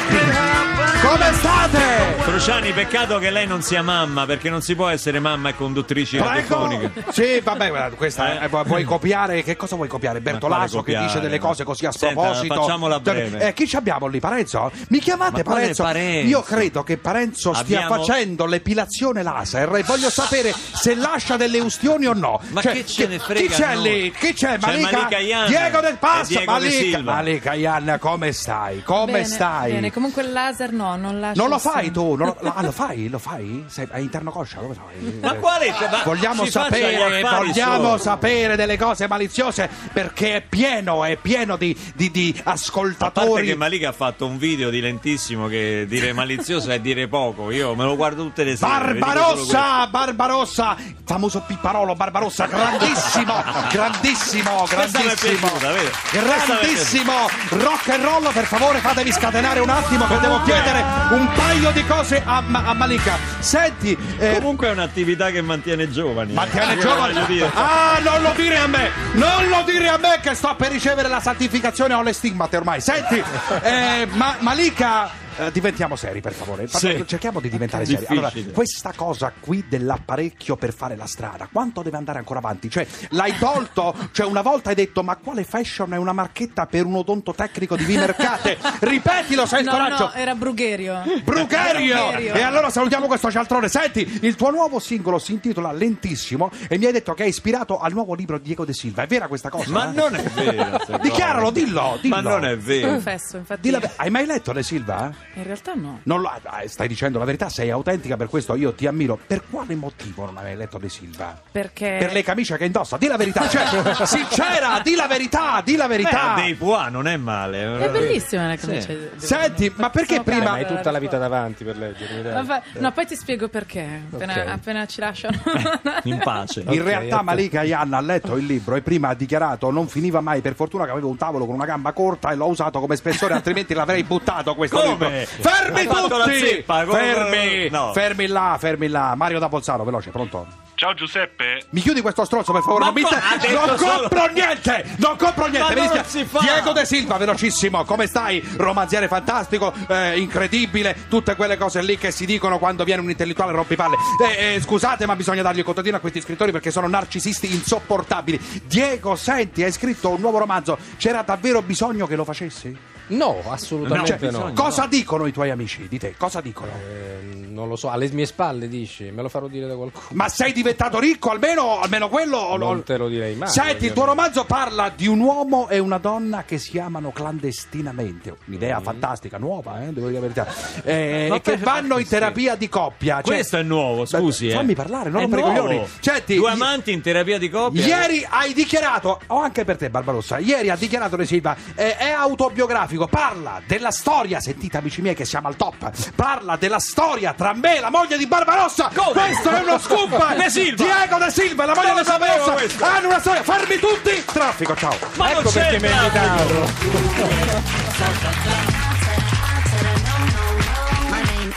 Come 1.04 1.34
state? 1.34 2.22
Cruciani, 2.24 2.72
peccato 2.72 3.18
che 3.20 3.30
lei 3.30 3.46
non 3.46 3.62
sia 3.62 3.82
mamma, 3.82 4.26
perché 4.26 4.50
non 4.50 4.62
si 4.62 4.74
può 4.74 4.88
essere 4.88 5.20
mamma 5.20 5.50
e 5.50 5.56
conduttrici 5.56 6.16
Prego. 6.18 6.30
radiofoniche. 6.64 7.04
Sì, 7.12 7.40
vabbè, 7.44 7.68
guarda, 7.68 7.96
questa 7.98 8.40
Eh? 8.42 8.46
è- 8.46 8.50
vuoi 8.50 8.86
copiare? 8.86 9.44
Che 9.44 9.58
cosa 9.58 9.76
vuoi 9.76 9.90
copiare? 9.90 10.22
Bertolaso 10.22 10.78
che 10.82 10.94
copiare? 10.94 11.06
dice 11.06 11.20
delle 11.20 11.40
cose 11.40 11.66
così 11.66 11.86
a 11.86 11.92
Senta, 11.92 12.22
sproposito. 12.22 12.56
facciamola 12.56 13.00
breve. 13.02 13.48
Eh, 13.48 13.54
chi 13.54 13.68
ci 13.68 13.76
abbiamo 13.76 14.08
lì? 14.08 14.20
Parenzo? 14.22 14.72
Mi 14.90 15.00
chiamate 15.00 15.38
Ma 15.38 15.44
quale 15.44 15.60
Parenzo? 15.60 15.84
Parenzo? 15.84 16.28
Io 16.30 16.42
credo 16.42 16.84
che 16.84 16.98
Parenzo 16.98 17.54
stia 17.54 17.84
Abbiamo- 17.84 18.04
facendo 18.06 18.46
l'epilazione 18.46 19.24
laser 19.24 19.76
e 19.76 19.84
voglio 19.84 20.10
sapere 20.10 20.54
se 20.54 20.96
lascia 20.96 21.36
delle 21.36 21.60
ustioni 21.60 22.06
o 22.08 22.14
no. 22.14 22.40
Ma 22.52 22.62
che 22.62 22.86
ce 22.86 23.08
ne 23.08 23.20
frega 23.20 23.42
Chi 23.42 23.48
c'è 23.50 23.66
a 23.66 23.74
noi? 23.74 23.84
lì? 24.04 24.12
Chi 24.12 24.34
c'è? 24.34 24.58
C'è 24.58 24.80
Malika? 24.80 25.08
Diego 25.48 25.82
del 25.82 25.94
e 25.94 25.98
Passo? 25.98 26.28
Diego 26.30 26.54
De 26.54 26.60
Malika, 26.60 26.72
Silva. 26.98 27.14
Malika 27.14 27.54
Yan, 27.56 27.98
come 28.00 28.32
stai? 28.32 28.82
Come 28.84 29.12
Bene, 29.12 29.26
stai? 29.26 29.72
Bene, 29.74 29.92
comunque 29.92 30.22
il 30.24 30.32
laser 30.32 30.72
no, 30.72 30.93
non 30.96 31.20
lascio 31.20 31.42
Non 31.42 31.50
lo 31.50 31.60
fai 31.60 31.92
tu? 31.92 32.16
Non 32.16 32.36
lo, 32.40 32.52
ah, 32.54 32.62
lo 32.62 32.72
fai? 32.72 33.10
Lo 33.10 33.20
fai? 33.20 33.66
Sei, 33.68 33.88
hai 33.92 34.04
interno 34.04 34.32
coscia? 34.32 34.58
Come 34.58 34.74
fai? 34.74 35.20
Ma 35.22 35.34
quale? 35.36 35.70
ma 35.92 36.02
Vogliamo 36.04 36.46
sapere, 36.46 37.22
vogliamo 37.22 37.98
sapere 37.98 38.56
delle 38.56 38.78
cose 38.78 39.08
maliziose 39.08 39.70
perché 39.92 40.36
è 40.36 40.42
pieno, 40.42 41.04
è 41.04 41.18
pieno 41.18 41.56
di, 41.58 41.78
di- 41.96 42.12
di 42.12 42.34
A 42.40 42.44
parte 42.44 42.52
ascoltatori. 42.52 43.46
che 43.48 43.56
Malika 43.56 43.90
ha 43.90 43.94
fatto 43.94 44.26
un 44.26 44.38
video 44.38 44.70
di 44.70 44.80
lentissimo 44.82 45.48
che 45.48 45.86
dire 45.88 46.14
malizioso 46.14 46.72
è 46.72 46.80
dire 46.80 47.08
poco. 47.08 47.52
Io 47.52 47.76
me 47.76 47.84
lo 47.84 47.96
guardo 47.96 48.24
tutte 48.24 48.44
le 48.44 48.56
sere. 48.56 48.72
Barbarossa, 48.72 49.88
Barbarossa, 49.88 50.76
famoso 51.06 51.42
Pipparolo 51.46 51.96
Barbarossa, 51.96 52.46
grandissimo, 52.46 53.44
grandissimo, 53.72 54.66
grandissimo, 54.70 55.52
piaciuta, 55.60 55.72
grandissimo, 56.12 57.14
rock 57.50 57.90
and 57.90 58.04
roll, 58.04 58.32
per 58.32 58.46
favore 58.46 58.80
fatevi 58.80 59.12
scatenare 59.12 59.60
un 59.60 59.70
attimo 59.70 60.08
che 60.08 60.20
devo 60.20 60.42
chiedere 60.44 60.83
un 61.12 61.30
paio 61.36 61.72
di 61.72 61.86
cose 61.86 62.22
a, 62.26 62.42
Ma- 62.42 62.64
a 62.66 62.74
Malika. 62.74 63.18
Senti, 63.40 63.98
eh, 64.18 64.36
Comunque 64.36 64.68
è 64.68 64.72
un'attività 64.72 65.30
che 65.30 65.42
mantiene 65.42 65.90
giovani. 65.90 66.34
Mantiene 66.34 66.74
eh. 66.74 66.86
Voglio 66.86 67.26
dire. 67.26 67.50
Ah, 67.54 68.00
non 68.04 68.22
lo 68.22 68.34
dire 68.36 68.58
a 68.58 68.68
me! 68.68 68.90
Non 69.14 69.48
lo 69.48 69.64
dire 69.66 69.88
a 69.88 69.98
me 69.98 70.20
che 70.22 70.34
sto 70.34 70.56
per 70.56 70.72
ricevere 70.72 71.08
la 71.08 71.20
santificazione 71.20 71.94
o 71.94 72.02
le 72.02 72.14
stigmate 72.14 72.58
ormai. 72.58 72.82
Senti, 72.82 73.24
eh, 73.62 74.08
ma, 74.12 74.36
Malika. 74.40 75.22
Eh, 75.38 75.52
diventiamo 75.52 75.96
seri 75.96 76.22
per 76.22 76.34
favore 76.34 76.68
Sì. 76.68 77.04
cerchiamo 77.06 77.40
di 77.40 77.50
diventare 77.50 77.86
seri 77.86 78.06
allora 78.08 78.32
questa 78.52 78.94
cosa 78.96 79.32
qui 79.40 79.66
dell'apparecchio 79.68 80.56
per 80.56 80.74
fare 80.74 80.96
la 80.96 81.06
strada 81.08 81.48
quanto 81.52 81.82
deve 81.82 81.98
andare 81.98 82.20
ancora 82.20 82.40
avanti 82.40 82.70
cioè 82.70 82.86
l'hai 83.10 83.38
tolto 83.38 83.94
cioè 84.12 84.26
una 84.26 84.42
volta 84.42 84.70
hai 84.70 84.76
detto 84.76 85.04
ma 85.04 85.16
quale 85.18 85.44
fashion 85.44 85.94
è 85.94 85.98
una 85.98 86.14
marchetta 86.14 86.66
per 86.66 86.86
un 86.86 86.96
odontotecnico 86.96 87.76
di 87.76 87.84
Vimercate 87.84 88.58
ripetilo 88.82 89.46
se 89.46 89.56
hai 89.56 89.62
il 89.62 89.68
No, 89.68 89.72
coraggio 89.74 90.04
no, 90.06 90.14
era 90.14 90.36
Brugherio. 90.36 91.02
Brugherio! 91.24 91.96
Brugherio. 91.96 92.34
E 92.34 92.42
allora 92.42 92.70
salutiamo 92.70 93.08
questo 93.08 93.32
cialtrone. 93.32 93.70
Senti, 93.70 94.20
il 94.22 94.36
tuo 94.36 94.52
nuovo 94.52 94.80
singolo 94.80 95.18
si 95.20 95.32
intitola 95.34 95.72
Lentissimo 95.72 96.52
e 96.68 96.78
mi 96.78 96.86
hai 96.86 96.92
detto 96.92 97.14
che 97.14 97.24
è 97.24 97.28
ispirato 97.28 97.80
al 97.80 97.92
nuovo 97.94 98.14
libro 98.14 98.38
di 98.38 98.44
Diego 98.44 98.66
De 98.66 98.74
Silva. 98.74 99.04
È 99.04 99.08
vera 99.08 99.28
questa 99.28 99.50
cosa? 99.50 99.72
Ma 99.72 99.90
eh? 99.90 99.94
non 99.96 100.16
è 100.16 100.22
vero. 100.24 100.80
Dichiaralo, 101.02 101.50
dillo, 101.52 101.98
dillo. 102.02 102.16
Ma 102.16 102.22
non 102.22 102.46
è 102.46 102.58
vero. 102.58 102.90
Confesso, 102.90 103.38
infatti. 103.38 103.74
Hai 103.96 104.10
mai 104.10 104.26
letto 104.26 104.52
De 104.54 104.64
Silva? 104.64 105.12
In 105.36 105.44
realtà 105.44 105.74
no. 105.74 106.00
Non 106.04 106.22
lo- 106.22 106.28
ah, 106.28 106.62
stai 106.68 106.88
dicendo 106.88 107.18
la 107.20 107.26
verità, 107.26 107.50
sei 107.50 107.70
autentica, 107.72 108.16
per 108.18 108.28
questo 108.28 108.56
io 108.56 108.74
ti 108.74 108.86
ammiro. 108.88 109.18
Per 109.26 109.44
quale 109.50 109.76
motivo 109.76 110.26
non 110.26 110.38
hai 110.38 110.44
mai 110.44 110.56
letto 110.56 110.78
De 110.78 110.90
Silva? 110.90 111.40
Perché 111.52 111.98
Per 112.00 112.12
le 112.14 112.24
camicie 112.24 112.58
che 112.58 112.66
indossa, 112.66 112.98
di 112.98 113.08
la 113.08 113.18
verità, 113.18 113.48
cioè, 113.48 113.66
sincera, 114.06 114.80
di 114.84 114.96
la 114.96 115.08
verità, 115.08 115.62
di 115.64 115.76
la 115.76 115.88
Beh, 115.88 115.98
verità. 115.98 116.34
ha 116.34 116.36
dei 116.36 116.54
pois, 116.56 116.88
non 116.90 117.08
è 117.08 117.18
male. 117.18 117.80
è 117.80 117.90
bellissima 117.90 118.48
la 118.48 118.58
Sì. 118.58 118.66
camicia. 118.68 118.94
di- 118.94 119.10
Senti, 119.18 119.72
ma 119.76 119.90
perché 119.90 120.14
Sono 120.16 120.24
prima- 120.24 120.44
Ma 120.44 120.52
hai 120.52 120.66
tutta 120.68 120.92
la 120.92 121.00
vita 121.00 121.18
davanti 121.18 121.64
per 121.64 121.78
leggere. 121.78 122.44
fa- 122.46 122.62
No, 122.80 122.92
poi 122.92 123.06
ti 123.06 123.16
spiego 123.16 123.48
perché. 123.48 124.02
Appena, 124.12 124.34
Ok. 124.34 124.48
appena 124.48 124.86
ci 124.86 125.00
lasciano. 125.00 125.42
In 126.04 126.20
pace. 126.24 126.62
In 126.62 126.68
Ok, 126.70 126.84
realtà 126.84 127.16
ecco. 127.16 127.24
Malika 127.24 127.64
Yan 127.64 127.94
ha 127.94 128.02
letto 128.02 128.36
il 128.38 128.46
libro 128.46 128.76
e 128.76 128.82
prima 128.82 129.10
ha 129.10 129.14
dichiarato 129.16 129.72
non 129.72 129.88
finiva 129.88 130.22
mai, 130.22 130.42
per 130.42 130.56
fortuna 130.56 130.86
che 130.86 130.92
avevo 130.92 131.08
un 131.10 131.18
tavolo 131.18 131.46
con 131.46 131.56
una 131.56 131.66
gamba 131.66 131.92
corta 131.94 132.32
e 132.32 132.36
l'ho 132.36 132.48
usato 132.48 132.80
come 132.80 132.96
spessore, 132.96 133.34
altrimenti 133.34 133.74
l'avrei 133.74 134.04
buttato 134.04 134.54
questo 134.56 134.78
Come? 134.78 134.90
libro. 134.90 135.10
Fermi 135.26 135.80
Hai 135.80 135.86
fatto 135.88 136.18
la 136.18 136.24
tutti! 136.26 136.40
zeppa, 136.40 136.86
Fermi! 136.86 137.70
no. 137.70 137.92
Fermi 137.94 138.28
là, 138.28 138.58
fermi 138.60 138.88
là. 138.88 139.14
Mario 139.16 139.40
da 139.40 139.48
Bolzano, 139.50 139.84
veloce, 139.84 140.10
pronto? 140.10 140.62
Ciao 140.76 140.96
Giuseppe, 140.96 141.66
Mi 141.70 141.82
chiudi 141.82 142.02
questo 142.02 142.26
stronzo 142.26 142.52
per 142.52 142.62
favore, 142.64 142.80
Ma 142.86 142.92
non, 142.92 142.96
mi 142.96 143.04
detto 143.04 143.66
non 143.66 143.78
compro 143.78 144.26
niente! 144.34 144.86
Non 144.98 145.16
compro 145.18 145.46
niente! 145.46 145.60
Ma 145.76 145.82
mi 145.82 145.88
non 145.88 145.98
dispiace. 146.02 146.10
si 146.10 146.26
fa! 146.26 146.40
Diego 146.40 146.72
De 146.74 146.86
Silva, 146.86 147.18
velocissimo, 147.18 147.86
come 147.86 148.08
stai? 148.08 148.44
Romanziere 148.58 149.08
fantastico, 149.08 149.72
eh, 149.88 150.20
incredibile, 150.20 151.06
tutte 151.10 151.36
quelle 151.36 151.58
cose 151.58 151.82
lì 151.84 151.98
che 151.98 152.10
si 152.12 152.26
dicono 152.26 152.58
quando 152.58 152.84
viene 152.84 153.02
un 153.02 153.10
intellettuale 153.10 153.52
rompipalle. 153.54 153.96
Eh, 154.38 154.56
eh, 154.56 154.62
scusate, 154.62 155.06
ma 155.06 155.16
bisogna 155.16 155.44
dargli 155.44 155.60
il 155.60 155.64
contadino 155.64 155.98
a 155.98 156.00
questi 156.00 156.20
scrittori 156.20 156.52
perché 156.52 156.72
sono 156.72 156.88
narcisisti 156.88 157.54
insopportabili. 157.54 158.42
Diego, 158.66 159.16
senti, 159.16 159.64
hai 159.64 159.72
scritto 159.72 160.10
un 160.10 160.20
nuovo 160.20 160.40
romanzo, 160.40 160.78
c'era 160.98 161.22
davvero 161.22 161.62
bisogno 161.62 162.08
che 162.08 162.16
lo 162.16 162.26
facessi? 162.26 162.76
No, 163.08 163.42
assolutamente 163.48 164.18
Cioè, 164.18 164.32
no. 164.32 164.52
Cosa 164.54 164.88
dicono 164.88 165.26
i 165.26 165.32
tuoi 165.32 165.50
amici 165.50 165.88
di 165.88 166.00
te? 166.00 166.16
Cosa 166.18 166.42
dicono? 166.42 166.72
Eh, 166.72 167.22
non 167.54 167.68
lo 167.68 167.76
so, 167.76 167.90
alle 167.90 168.10
mie 168.12 168.26
spalle 168.26 168.68
dici, 168.68 169.12
me 169.12 169.22
lo 169.22 169.30
farò 169.30 169.48
dire 169.48 169.68
da 169.68 169.76
qualcuno. 169.76 170.06
Ma 170.12 170.28
sei 170.30 170.52
diventato 170.54 171.00
ricco 171.00 171.30
almeno, 171.30 171.80
almeno 171.80 172.10
quello? 172.10 172.38
o- 172.38 172.58
Non 172.58 172.84
te 172.84 172.98
lo 172.98 173.08
direi 173.08 173.36
mai, 173.36 173.50
Senti, 173.50 173.86
il 173.86 173.94
tuo 173.94 174.06
romanzo 174.06 174.46
parla 174.46 174.92
di 174.96 175.08
un 175.08 175.20
uomo 175.20 175.70
e 175.70 175.78
una 175.80 175.98
donna 175.98 176.44
che 176.44 176.58
si 176.58 176.80
amano 176.80 177.12
clandestinamente. 177.12 178.36
Un'idea 178.48 178.80
fantastica, 178.82 179.38
nuova, 179.38 179.82
eh, 179.84 179.92
devo 179.94 180.08
dire 180.08 180.14
la 180.14 180.28
verità. 180.28 180.48
Eh, 180.84 181.28
Ma 181.30 181.36
e 181.36 181.42
che 181.42 181.52
per- 181.52 181.60
vanno 181.60 181.98
in 181.98 182.04
sì. 182.06 182.10
terapia 182.12 182.56
di 182.56 182.70
coppia. 182.70 183.22
Cioè- 183.22 183.36
Questo 183.36 183.58
è 183.58 183.64
nuovo, 183.64 184.06
scusi. 184.06 184.48
Beh, 184.48 184.52
eh. 184.52 184.56
fammi 184.56 184.74
parlare, 184.76 185.10
non 185.10 185.22
rompere 185.22 185.42
i 185.42 185.46
coglioni. 185.46 185.86
Senti, 186.00 186.36
Due 186.36 186.50
amanti 186.52 186.92
in 186.92 187.02
terapia 187.02 187.38
di 187.38 187.50
coppia. 187.50 187.86
Ieri 187.86 188.26
hai 188.28 188.54
dichiarato, 188.54 189.20
o 189.28 189.40
anche 189.42 189.64
per 189.64 189.78
te 189.78 189.90
Barbarossa, 189.90 190.38
ieri 190.40 190.70
ha 190.70 190.76
dichiarato 190.76 191.22
Silva, 191.24 191.56
eh, 191.76 191.96
è 191.96 192.10
autobiografico, 192.10 192.93
parla 193.08 193.62
della 193.66 193.92
storia, 193.92 194.40
sentite 194.40 194.78
amici 194.78 195.02
miei 195.02 195.16
che 195.16 195.26
siamo 195.26 195.48
al 195.48 195.56
top, 195.56 195.92
parla 196.16 196.56
della 196.56 196.80
storia 196.80 197.34
tra 197.34 197.54
me 197.54 197.78
e 197.78 197.80
la 197.80 197.90
moglie 197.90 198.18
di 198.18 198.28
Barbarossa, 198.28 198.90
Come? 198.94 199.12
questo 199.12 199.50
è 199.50 199.62
uno 199.62 199.80
scoop, 199.80 200.34
De 200.36 200.50
Silva. 200.50 200.84
Diego 200.84 201.18
De 201.18 201.32
Silva 201.32 201.64
e 201.64 201.66
la 201.68 201.76
moglie 201.76 201.94
di 201.94 202.02
Barbarossa 202.04 202.86
hanno 202.86 203.08
una 203.08 203.20
storia, 203.20 203.44
fermi 203.44 203.78
tutti, 203.78 204.24
traffico, 204.26 204.76
ciao. 204.76 204.96
Ma 205.16 205.32
ecco 205.32 205.50
perché 205.50 205.80
mi 205.80 205.88
hai 205.88 206.12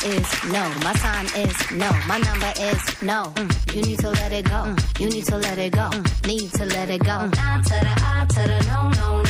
is 0.06 0.44
no. 0.52 0.62
My 0.84 0.92
sign 0.94 1.26
is 1.36 1.70
no. 1.72 1.90
My 2.06 2.18
number 2.18 2.52
is 2.58 3.02
no. 3.02 3.32
Mm. 3.34 3.74
You 3.74 3.82
need 3.82 3.98
to 4.00 4.10
let 4.10 4.32
it 4.32 4.48
go. 4.48 4.74
You 4.98 5.08
need 5.08 5.24
to 5.26 5.36
let 5.36 5.58
it 5.58 5.72
go. 5.72 5.90
Need 6.26 6.52
to 6.52 6.64
let 6.64 6.90
it 6.90 7.02
go. 7.04 7.26
Nah 7.26 7.62
to 7.62 7.76
the 7.86 7.94
I 7.98 8.26
to 8.28 8.42
the 8.48 8.64
no, 8.68 8.90
no, 8.90 9.22
no. 9.22 9.25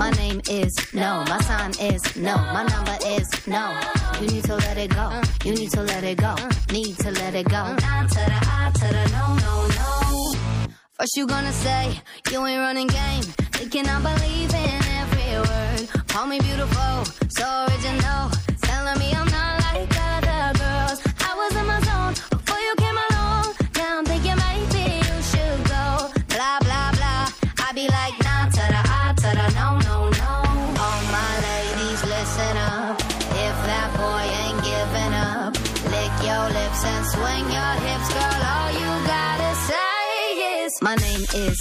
My 0.00 0.08
name 0.12 0.40
is 0.48 0.72
no. 0.94 1.22
My 1.28 1.38
sign 1.42 1.72
is 1.78 2.00
no. 2.16 2.34
My 2.34 2.64
number 2.64 2.96
is 3.04 3.28
no. 3.46 3.78
You 4.18 4.28
need 4.28 4.44
to 4.44 4.56
let 4.56 4.78
it 4.78 4.94
go. 4.94 5.20
You 5.44 5.52
need 5.52 5.70
to 5.72 5.82
let 5.82 6.04
it 6.04 6.16
go. 6.16 6.34
Need 6.72 6.96
to 7.00 7.10
let 7.10 7.34
it 7.34 7.46
go. 7.50 7.62
No, 7.66 9.26
no, 9.44 9.66
no. 9.78 10.32
First 10.96 11.16
you 11.18 11.26
gonna 11.26 11.52
say 11.52 12.00
you 12.32 12.46
ain't 12.46 12.60
running 12.60 12.86
game, 12.86 13.24
thinking 13.52 13.86
I 13.86 14.00
believe 14.00 14.54
in 14.54 14.80
every 15.02 15.32
word. 15.48 16.08
Call 16.08 16.26
me 16.26 16.40
beautiful, 16.40 17.04
so 17.28 17.66
original, 17.68 18.30
telling 18.62 18.98
me 19.00 19.12
I'm 19.12 19.28
not 19.28 19.59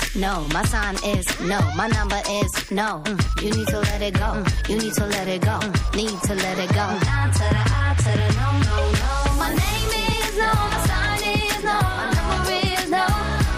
is 0.02 0.16
no. 0.16 0.46
My 0.54 0.64
sign 0.66 0.96
is 1.04 1.26
no. 1.42 1.60
My 1.76 1.88
number 1.88 2.22
is 2.30 2.72
no. 2.72 3.02
Mm, 3.06 3.44
You 3.44 3.52
need 3.52 3.68
to 3.68 3.80
let 3.80 4.02
it 4.02 4.14
go. 4.14 4.30
Mm, 4.36 4.70
You 4.70 4.78
need 4.78 4.94
to 4.94 5.06
let 5.06 5.28
it 5.28 5.42
go. 5.42 5.60
Mm, 5.60 5.96
Need 5.96 6.22
to 6.28 6.34
let 6.36 6.58
it 6.60 6.70
go. 6.70 6.86
Nah 7.10 7.32
to 7.32 7.46
the 7.56 7.64
I 7.82 7.96
to 8.04 8.12
the 8.20 8.28
no 8.40 8.48
no 8.68 8.78
no. 9.02 9.12
My 9.42 9.50
name 9.50 9.92
is 10.08 10.34
no. 10.38 10.52
My 10.74 10.80
sign 10.90 11.22
is 11.36 11.64
no. 11.70 11.78
My 12.00 12.08
number 12.20 12.58
is 12.72 12.90
no. 12.98 13.06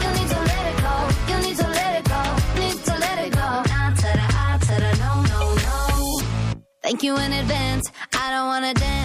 You 0.03 0.09
need 0.17 0.29
to 0.33 0.39
let 0.51 0.63
it 0.71 0.77
go. 0.85 0.93
You 1.31 1.37
need 1.45 1.57
to 1.57 1.67
let 1.79 1.91
it 1.99 2.05
go. 2.13 2.21
Need 2.61 2.77
to 2.87 2.93
let 3.03 3.17
it 3.25 3.31
go. 3.33 3.49
I 3.73 4.55
no 5.03 5.11
no 5.31 5.39
no. 5.65 6.21
Thank 6.83 7.03
you 7.03 7.17
in 7.17 7.31
advance. 7.33 7.91
I 8.13 8.31
don't 8.31 8.47
wanna 8.47 8.73
dance. 8.73 9.00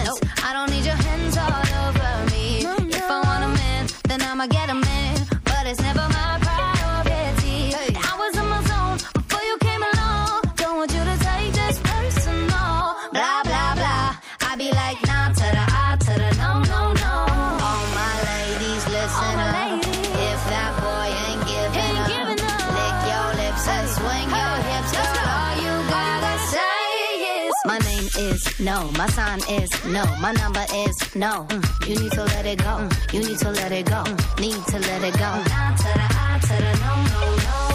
My 28.77 29.07
sign 29.07 29.39
is 29.49 29.71
no. 29.85 30.05
My 30.21 30.33
number 30.33 30.63
is 30.71 31.15
no. 31.15 31.47
You 31.87 31.95
need 31.99 32.11
to 32.11 32.23
let 32.25 32.45
it 32.45 32.59
go. 32.59 32.87
You 33.11 33.21
need 33.21 33.39
to 33.39 33.49
let 33.49 33.71
it 33.71 33.87
go. 33.87 34.03
Need 34.39 34.63
to 34.67 34.79
let 34.79 35.03
it 35.03 35.17
go. 35.17 35.31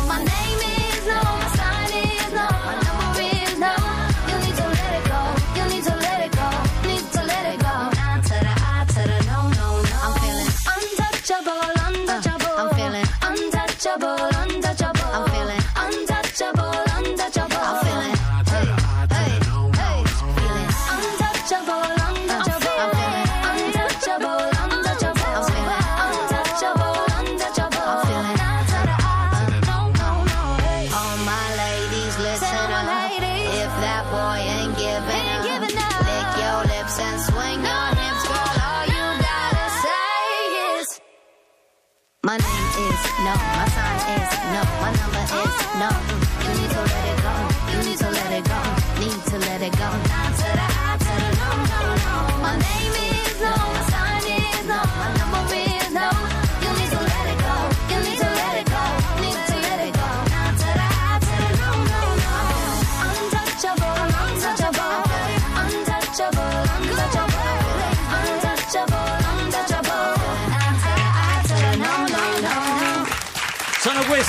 My 0.06 0.18
name 0.18 0.62
is 0.78 1.06
no. 1.06 1.20
My 1.22 1.48
sign 1.56 1.92
is 2.04 2.32
no. 2.32 2.46
My 2.66 2.74
number 2.84 3.01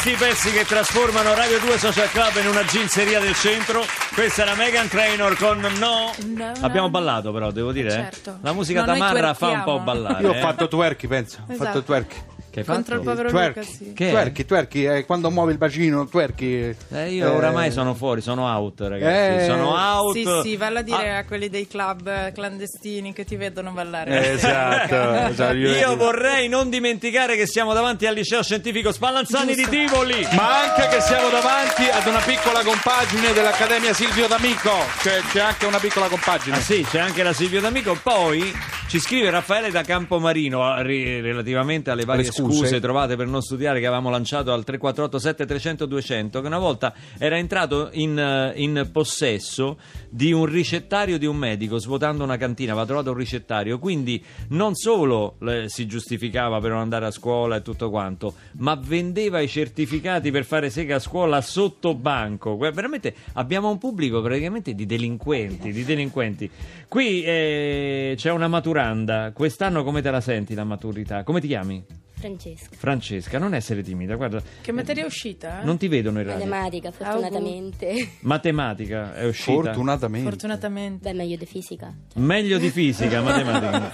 questi 0.04 0.10
i 0.10 0.16
pezzi 0.28 0.52
che 0.52 0.66
trasformano 0.66 1.34
Radio 1.34 1.60
2 1.60 1.78
Social 1.78 2.10
Club 2.10 2.36
in 2.42 2.48
una 2.48 2.66
ginseria 2.66 3.20
del 3.22 3.34
centro. 3.36 3.84
Questa 4.14 4.42
era 4.42 4.54
Megan 4.56 4.88
Trainor 4.90 5.38
con 5.38 5.60
No. 5.80 6.12
No, 6.26 6.52
Abbiamo 6.60 6.88
no. 6.88 6.90
ballato 6.90 7.32
però, 7.32 7.52
devo 7.52 7.72
dire. 7.72 7.88
eh. 7.88 7.92
Certo. 8.12 8.38
La 8.42 8.52
musica 8.52 8.82
No, 8.82 8.88
Tamarra 8.88 9.34
fa 9.34 9.50
un 9.50 9.64
po' 9.64 9.80
ballare. 9.80 10.22
Io 10.24 10.32
ho 10.32 10.36
eh. 10.36 10.40
fatto 10.42 10.68
twerk, 10.68 11.08
penso, 11.08 11.38
ho 11.48 11.52
Esatto. 11.52 11.66
fatto 11.66 11.84
twerk. 11.84 12.14
Che 12.54 12.64
Contro 12.64 12.98
il 12.98 13.02
fatto? 13.04 13.10
povero 13.16 13.30
Twerk. 13.30 13.56
Luca, 13.56 13.68
sì. 13.68 13.94
Che 13.94 14.08
è? 14.08 14.12
Twerky, 14.12 14.46
twerky, 14.46 14.88
eh, 14.88 15.06
quando 15.06 15.32
muovi 15.32 15.54
il 15.54 15.58
bacino, 15.58 16.06
twerky. 16.08 16.76
Eh, 16.92 17.10
io 17.14 17.34
oramai 17.34 17.72
sono 17.72 17.96
fuori, 17.96 18.22
sono 18.22 18.46
out, 18.46 18.80
ragazzi. 18.82 19.42
Eh, 19.44 19.46
sono 19.48 19.72
out. 19.76 20.14
Sì, 20.14 20.50
sì, 20.50 20.56
valla 20.56 20.80
a 20.80 20.82
dire 20.84 21.10
Ah, 21.16 21.18
a 21.18 21.26
quelli 21.26 21.50
dei 21.50 21.68
club 21.68 22.08
eh, 22.08 22.32
clandestini 22.32 23.12
che 23.12 23.26
ti 23.26 23.36
vedono 23.38 23.72
ballare. 23.72 24.34
Esatto, 24.34 25.14
esatto. 25.32 25.54
io 25.56 25.96
vorrei 25.96 26.48
non 26.48 26.70
dimenticare 26.70 27.36
che 27.36 27.48
siamo 27.48 27.74
davanti 27.74 28.06
al 28.06 28.14
liceo 28.14 28.44
scientifico 28.44 28.92
Spallanzani 28.92 29.56
di 29.56 29.68
Tivoli. 29.68 30.28
Ma 30.36 30.62
anche 30.72 30.96
che 30.96 31.02
siamo 31.02 31.30
davanti 31.30 31.90
ad 31.92 32.06
una 32.06 32.20
piccola 32.20 32.62
compagine 32.62 33.34
dell'Accademia 33.34 33.94
Silvio 33.94 34.28
D'Amico. 34.28 34.72
Cioè, 35.02 35.22
c'è 35.32 35.40
anche 35.40 35.66
una 35.66 35.80
piccola 35.80 36.08
compagine. 36.08 36.58
Ah 36.58 36.62
sì, 36.62 36.86
c'è 36.88 37.00
anche 37.00 37.24
la 37.24 37.34
Silvio 37.34 37.62
D'Amico. 37.62 37.98
Poi 38.02 38.54
ci 38.88 39.00
scrive 39.00 39.32
Raffaele 39.32 39.72
da 39.72 39.82
Campomarino 39.82 40.78
eh, 40.78 40.84
ri- 40.84 41.20
relativamente 41.22 41.90
alle 41.90 42.06
varie 42.06 42.22
Le 42.26 42.32
scuse. 42.52 42.80
trovate 42.80 43.16
per 43.16 43.28
non 43.28 43.42
studiare 43.42 43.80
che 43.80 43.86
avevamo 43.86 44.10
lanciato 44.10 44.52
al 44.52 44.64
348 44.64 45.20
7300 45.20 45.86
200 45.86 46.42
che 46.42 46.48
una 46.48 46.60
volta 46.60 46.94
era 47.18 47.38
entrato 47.38 47.90
in, 47.94 48.18
eh, 48.18 48.54
in 48.56 48.90
possesso 48.92 49.78
di 50.10 50.32
un 50.32 50.46
ricettario 50.46 51.18
di 51.18 51.26
un 51.26 51.36
medico 51.36 51.78
svuotando 51.78 52.24
una 52.24 52.38
cantina, 52.38 52.72
aveva 52.72 52.86
trovato 52.86 53.12
un 53.12 53.18
ricettario, 53.18 53.80
quindi 53.80 54.24
non 54.50 54.76
solo 54.76 55.36
eh, 55.42 55.70
si 55.70 55.88
giustificava 55.88 56.60
per 56.60 56.72
non 56.72 56.80
andare 56.80 57.06
a 57.06 57.12
scuola 57.12 57.58
e 57.58 57.62
tutto 57.62 57.90
quanto, 57.90 58.34
ma 58.58 58.76
vendeva 58.76 59.40
i 59.40 59.48
certificati 59.48 60.32
per 60.32 60.46
fare 60.46 60.70
sega 60.70 60.96
a 60.96 61.00
scuola 61.00 61.42
sotto 61.42 61.96
banco. 61.96 62.58
Veramente 62.58 63.14
abbiamo 63.34 63.70
un 63.70 63.78
pubblico 63.78 64.22
praticamente 64.22 64.74
di 64.74 64.86
delinquenti, 64.86 65.72
di 65.72 65.84
delinquenti. 65.84 66.50
Qui 66.88 67.24
eh, 67.24 68.14
c'è 68.16 68.32
una 68.32 68.48
maturanda, 68.48 69.32
quest'anno 69.34 69.84
come 69.84 70.02
te 70.02 70.12
la 70.12 70.22
senti 70.22 70.54
la 70.54 70.64
maturità? 70.64 71.24
Come 71.24 71.42
ti 71.42 71.48
chiami? 71.48 72.03
Francesca. 72.28 72.68
Francesca, 72.78 73.38
non 73.38 73.54
essere 73.54 73.84
timida, 73.84 74.16
guarda, 74.16 74.42
Che 74.62 74.72
materia 74.72 75.04
è 75.04 75.06
uscita? 75.06 75.62
eh? 75.62 75.66
non 75.66 75.78
ti 75.78 75.90
vedono 75.90 76.20
in 76.22 76.26
radio. 76.28 76.46
Matematica, 76.46 76.92
fortunatamente. 76.92 78.10
Matematica 78.22 79.14
è 79.14 79.26
uscita. 79.26 79.52
Fortunatamente. 79.62 80.30
Fortunatamente. 80.30 81.10
Beh, 81.10 81.16
meglio 81.18 81.36
di 81.36 81.46
fisica. 81.46 81.94
Meglio 82.16 82.58
di 82.58 82.70
fisica, 82.70 83.20
matematica. 83.22 83.92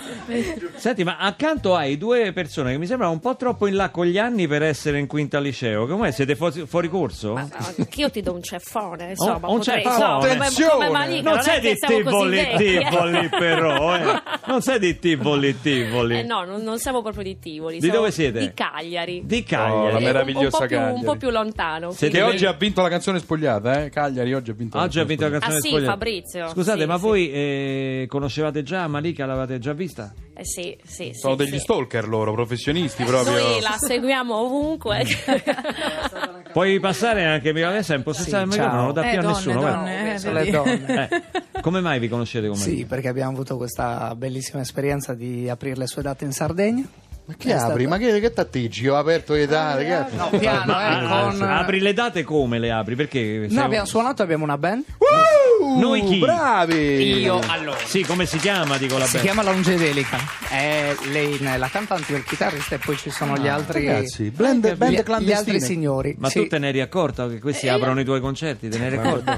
Senti, 0.76 1.04
ma 1.04 1.18
accanto 1.18 1.76
hai 1.76 1.98
due 1.98 2.32
persone 2.34 2.72
che 2.72 2.78
mi 2.78 2.86
sembrano 2.86 3.14
un 3.14 3.20
po' 3.20 3.36
troppo 3.36 3.66
in 3.66 3.76
là 3.76 3.90
con 3.90 4.06
gli 4.06 4.18
anni 4.20 4.48
per 4.48 4.62
essere 4.62 5.00
in 5.00 5.08
quinta 5.08 5.40
liceo. 5.40 5.88
Come 5.88 6.12
siete 6.12 6.36
fu- 6.36 6.66
fuori 6.68 6.88
corso? 6.88 7.34
Anch'io 7.36 8.12
ti 8.12 8.22
do 8.22 8.34
un 8.34 8.44
ceffone, 8.44 9.10
insomma. 9.12 9.48
un 9.48 9.58
potrei- 9.58 9.84
ceffone. 9.84 10.06
no, 10.06 10.18
come- 10.20 10.32
Attenzione! 10.34 10.88
come 10.88 11.22
non 11.22 11.24
non 11.34 11.42
sei 11.42 11.60
di 11.62 11.74
siamo 11.76 11.96
Tivoli, 11.98 12.38
eh. 12.40 12.56
Tivoli 12.58 13.30
però, 13.30 13.96
eh. 13.96 14.22
Non 14.46 14.62
sei 14.62 14.80
di 14.80 15.00
Tivoli, 15.00 15.60
Tivoli. 15.60 16.20
Eh, 16.20 16.24
no, 16.24 16.44
non, 16.44 16.62
non 16.62 16.78
siamo 16.80 17.02
proprio 17.02 17.24
di 17.24 17.40
Tivoli. 17.40 17.76
Di 17.76 17.82
siamo 17.82 17.98
dove 17.98 18.12
siete? 18.20 18.40
Di 18.40 18.52
Cagliari. 18.54 19.22
Di 19.26 19.40
Oh, 19.40 19.44
Cagliari. 19.48 19.92
la 19.94 20.00
Eh, 20.00 20.04
meravigliosa 20.04 20.46
un, 20.46 20.50
po 20.52 20.66
più, 20.66 20.78
un 20.78 20.84
Cagliari. 20.84 21.06
po' 21.06 21.16
più 21.16 21.30
lontano. 21.30 21.92
Siete 21.92 22.18
Che 22.18 22.20
belli- 22.24 22.36
oggi 22.36 22.46
ha 22.46 22.54
vinto 22.54 22.82
la 22.82 22.90
canzone 22.90 23.20
spogliata, 23.20 23.84
eh? 23.84 23.90
Cagliari 23.90 24.34
oggi 24.34 24.52
ha 24.52 24.54
vinto 24.54 24.78
la 24.78 24.84
Oggi 24.84 25.00
ha 25.00 25.04
vinto 25.04 25.24
la 25.24 25.30
canzone 25.32 25.54
canzone 25.54 25.58
Ah, 25.58 25.62
sì, 25.62 25.68
spogliata. 25.70 25.92
Fabrizio. 25.92 26.50
Scusate, 26.50 26.80
Sì, 26.82 26.86
ma 26.86 26.96
sì. 26.96 27.02
voi 27.02 27.32
eh, 27.32 28.06
conoscevate 28.08 28.64
già 28.64 28.88
Malika? 28.88 29.26
L'avete 29.26 29.60
già 29.60 29.74
vista? 29.74 30.14
Eh, 30.34 30.46
sì, 30.46 30.78
sì, 30.86 31.12
Sono 31.14 31.36
sì, 31.38 31.44
degli 31.44 31.54
sì. 31.58 31.60
stalker 31.60 32.08
loro, 32.08 32.34
professionisti 32.34 33.04
proprio. 33.04 33.34
Noi 33.34 33.62
la 33.62 33.76
seguiamo 33.78 34.36
ovunque. 34.36 35.04
Puoi 36.52 36.80
passare 36.80 37.26
anche 37.26 37.52
adesso 37.64 37.92
è 37.94 37.96
del 38.40 38.52
Sì, 38.52 38.58
microfono, 38.58 38.82
non 38.82 38.88
lo 38.88 38.94
ciao. 38.94 39.04
dà 39.04 39.08
Eh, 39.08 39.10
più 39.12 39.20
a 39.20 39.22
donne, 39.22 39.36
nessuno. 39.36 39.62
donne, 39.62 40.14
eh, 40.16 40.34
le 40.34 40.50
donne. 40.50 41.10
Eh, 41.60 41.62
come 41.62 41.82
mai 41.82 42.00
vi 42.00 42.08
conoscete 42.08 42.48
come 42.48 42.60
Sì, 42.60 42.86
perché 42.86 43.08
abbiamo 43.10 43.32
avuto 43.32 43.58
questa 43.58 44.16
bellissima 44.16 44.62
esperienza 44.62 45.14
di 45.14 45.50
aprire 45.50 45.76
le 45.76 45.88
sue 45.88 46.02
date 46.02 46.24
in 46.26 46.32
Sardegna. 46.32 46.84
Ma 47.30 47.36
che 47.38 47.54
apri? 47.54 47.86
Ma 47.86 47.98
che, 48.00 48.20
che 48.20 48.34
tatteggi? 48.34 48.88
Ho 48.88 48.98
aperto 48.98 49.34
le 49.34 49.46
date, 49.46 49.86
che 49.86 49.94
apri? 49.94 50.16
No, 50.18 50.30
piano, 50.30 50.72
eh, 50.82 51.38
con... 51.38 51.42
Apri 51.44 51.80
le 51.80 51.94
date 51.94 52.24
come 52.24 52.58
le 52.58 52.72
apri? 52.72 52.96
Perché 52.96 53.46
No, 53.52 53.62
abbiamo 53.62 53.86
suonato, 53.86 54.24
abbiamo 54.24 54.44
una 54.46 54.58
band. 54.58 54.84
Uh, 54.98 55.59
Noi 55.78 56.04
chi? 56.04 56.20
Bravi! 56.20 57.20
Io, 57.22 57.40
allora. 57.48 57.78
Sì, 57.86 58.02
come 58.04 58.26
si 58.26 58.38
chiama? 58.38 58.78
Dico 58.78 58.98
la 58.98 59.06
Si 59.06 59.14
band. 59.14 59.24
chiama 59.24 59.44
Longevelica. 59.44 60.18
È 60.50 60.96
lei 61.12 61.38
la 61.40 61.70
cantante, 61.70 62.14
il 62.14 62.24
chitarrista 62.24 62.76
e 62.76 62.78
poi 62.80 62.98
ci 62.98 63.10
sono 63.12 63.38
gli 63.38 63.48
altri 63.48 63.86
Ragazzi, 63.86 64.30
blend, 64.32 64.68
gli, 64.68 64.76
band 64.76 64.92
gli 64.94 65.04
clandestine. 65.04 65.38
altri 65.38 65.62
signori. 65.62 66.16
Ma 66.18 66.30
Sì. 66.30 66.42
tu 66.42 66.48
te 66.48 66.58
ne 66.60 66.70
eri 66.70 66.82
accorta 66.82 67.28
che 67.28 67.40
questi 67.40 67.68
aprono 67.68 68.00
i 68.00 68.04
tuoi 68.06 68.20
concerti? 68.20 68.68
Te 68.70 68.78
ne 68.78 68.86
eri 68.88 68.98
accorta? 68.98 69.34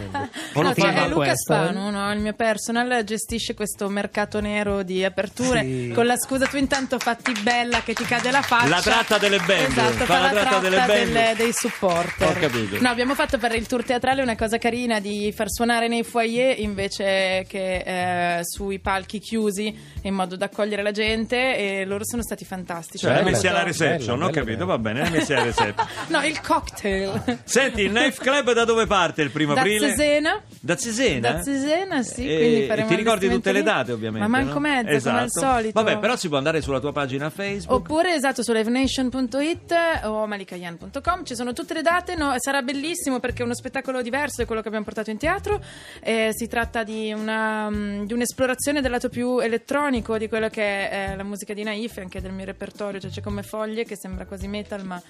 O 0.54 0.62
No, 0.62 0.70
lo 0.70 0.74
cioè, 0.76 0.94
fanno- 0.94 1.08
Luca 1.10 1.26
questo, 1.26 1.54
Spanu, 1.54 1.90
no? 1.90 2.12
il 2.14 2.20
mio 2.20 2.34
personal, 2.34 3.04
gestisce 3.04 3.54
questo 3.54 3.90
mercato 3.90 4.40
nero 4.40 4.84
di 4.84 5.04
aperture 5.04 5.62
Sì. 5.62 5.92
con 5.94 6.06
la 6.06 6.18
scusa 6.18 6.46
tu 6.48 6.58
intanto 6.58 6.98
fatti 7.00 7.34
bella 7.42 7.82
che 7.84 7.94
ti 7.94 8.04
cade 8.04 8.32
la 8.32 8.42
faccia. 8.42 8.68
La 8.68 8.82
tratta 8.82 9.18
delle 9.18 9.40
band, 9.40 9.72
Esatto, 9.72 10.06
fa 10.06 10.14
la 10.14 10.20
la 10.22 10.30
tratta 10.30 10.48
tratta 10.50 10.60
delle 10.60 10.76
band. 10.78 10.90
delle- 10.90 11.34
dei 11.38 11.52
supporter. 11.54 12.28
Ho 12.30 12.40
capito. 12.40 12.78
No, 12.82 12.90
abbiamo 12.90 13.16
fatto 13.16 13.38
per 13.38 13.54
il 13.56 13.68
tour 13.68 13.84
teatrale 13.84 14.22
una 14.22 14.36
cosa 14.36 14.58
carina 14.58 15.00
di 15.00 15.32
far 15.36 15.50
suonare 15.50 15.88
nei 15.88 16.04
foyer 16.22 16.60
invece 16.60 17.46
che 17.48 18.38
eh, 18.38 18.40
sui 18.44 18.80
palchi 18.80 19.20
chiusi 19.20 19.76
in 20.04 20.14
modo 20.14 20.36
da 20.36 20.46
accogliere 20.46 20.84
la 20.84 20.92
gente 20.92 21.58
e 21.58 21.86
loro 21.86 22.04
sono 22.06 22.22
stati 22.22 22.46
fantastici. 22.46 23.06
Cioè, 23.06 23.24
messi 23.24 23.48
alla 23.48 23.64
reception, 23.64 24.18
bello, 24.18 24.28
ho 24.28 24.30
bello, 24.30 24.32
capito, 24.32 24.66
bello. 24.66 24.66
va 24.66 24.78
bene, 24.78 25.10
messi 25.10 25.34
alla 25.34 25.44
reception. 25.44 25.88
No, 26.12 26.24
il 26.24 26.42
cocktail. 26.42 27.40
Senti, 27.44 27.82
il 27.82 27.92
Knife 27.92 28.22
Club 28.22 28.52
da 28.52 28.66
dove 28.66 28.86
parte 28.86 29.22
il 29.22 29.32
primo 29.32 29.54
Da 29.54 29.62
aprile? 29.62 29.90
Cesena. 29.90 30.42
Da 30.60 30.76
Cesena? 30.76 31.32
Da 31.32 31.44
Cesena, 31.44 32.04
sì, 32.04 32.28
E- 32.28 32.68
e 32.70 32.86
ti 32.86 32.96
ricordi 32.96 33.30
tutte 33.30 33.52
le 33.52 33.64
date, 33.64 33.92
ovviamente. 33.92 34.28
Ma 34.28 34.38
manco 34.38 34.56
no? 34.56 34.60
mezza, 34.60 34.90
esatto. 34.90 35.10
come 35.10 35.22
al 35.24 35.32
solito. 35.32 35.82
Vabbè, 35.84 36.00
però 36.00 36.16
si 36.16 36.28
può 36.28 36.38
andare 36.38 36.62
sulla 36.62 36.80
tua 36.80 36.92
pagina 36.92 37.30
Facebook. 37.30 37.80
Oppure 37.80 38.14
esatto 38.14 38.44
su 38.44 38.52
livenation.it 38.52 39.74
o 40.04 40.28
malikayan.com 40.28 41.24
ci 41.24 41.36
sono 41.36 41.54
tutte 41.54 41.74
le 41.74 41.82
date, 41.82 42.16
no, 42.16 42.34
sarà 42.38 42.62
bellissimo 42.62 43.20
perché 43.20 43.42
è 43.42 43.46
uno 43.46 43.56
spettacolo 43.56 44.02
diverso 44.02 44.42
da 44.42 44.46
quello 44.46 44.62
che 44.62 44.68
abbiamo 44.68 44.86
portato 44.86 45.10
in 45.12 45.18
teatro, 45.18 45.62
Eh, 46.04 46.30
si 46.34 46.48
tratta 46.48 46.84
di, 46.84 47.14
una, 47.14 47.70
mm, 47.70 48.06
di 48.06 48.14
un'esplorazione 48.14 48.82
del 48.82 48.90
lato 48.90 49.10
più 49.10 49.40
elettronico 49.40 50.18
di 50.18 50.28
quello 50.28 50.50
che 50.50 50.90
è 50.90 51.12
eh, 51.12 51.16
la 51.16 51.24
musica 51.24 51.54
di 51.54 51.64
Naif 51.64 51.98
e 51.98 52.02
anche 52.02 52.22
del 52.22 52.32
mio 52.32 52.46
repertorio, 52.46 53.00
cioè 53.00 53.12
c'è 53.12 53.22
come 53.22 53.44
foglie 53.44 53.84
che 53.84 53.96
sembra 53.96 54.26
quasi 54.26 54.48
metal 54.48 54.84
ma 54.84 55.02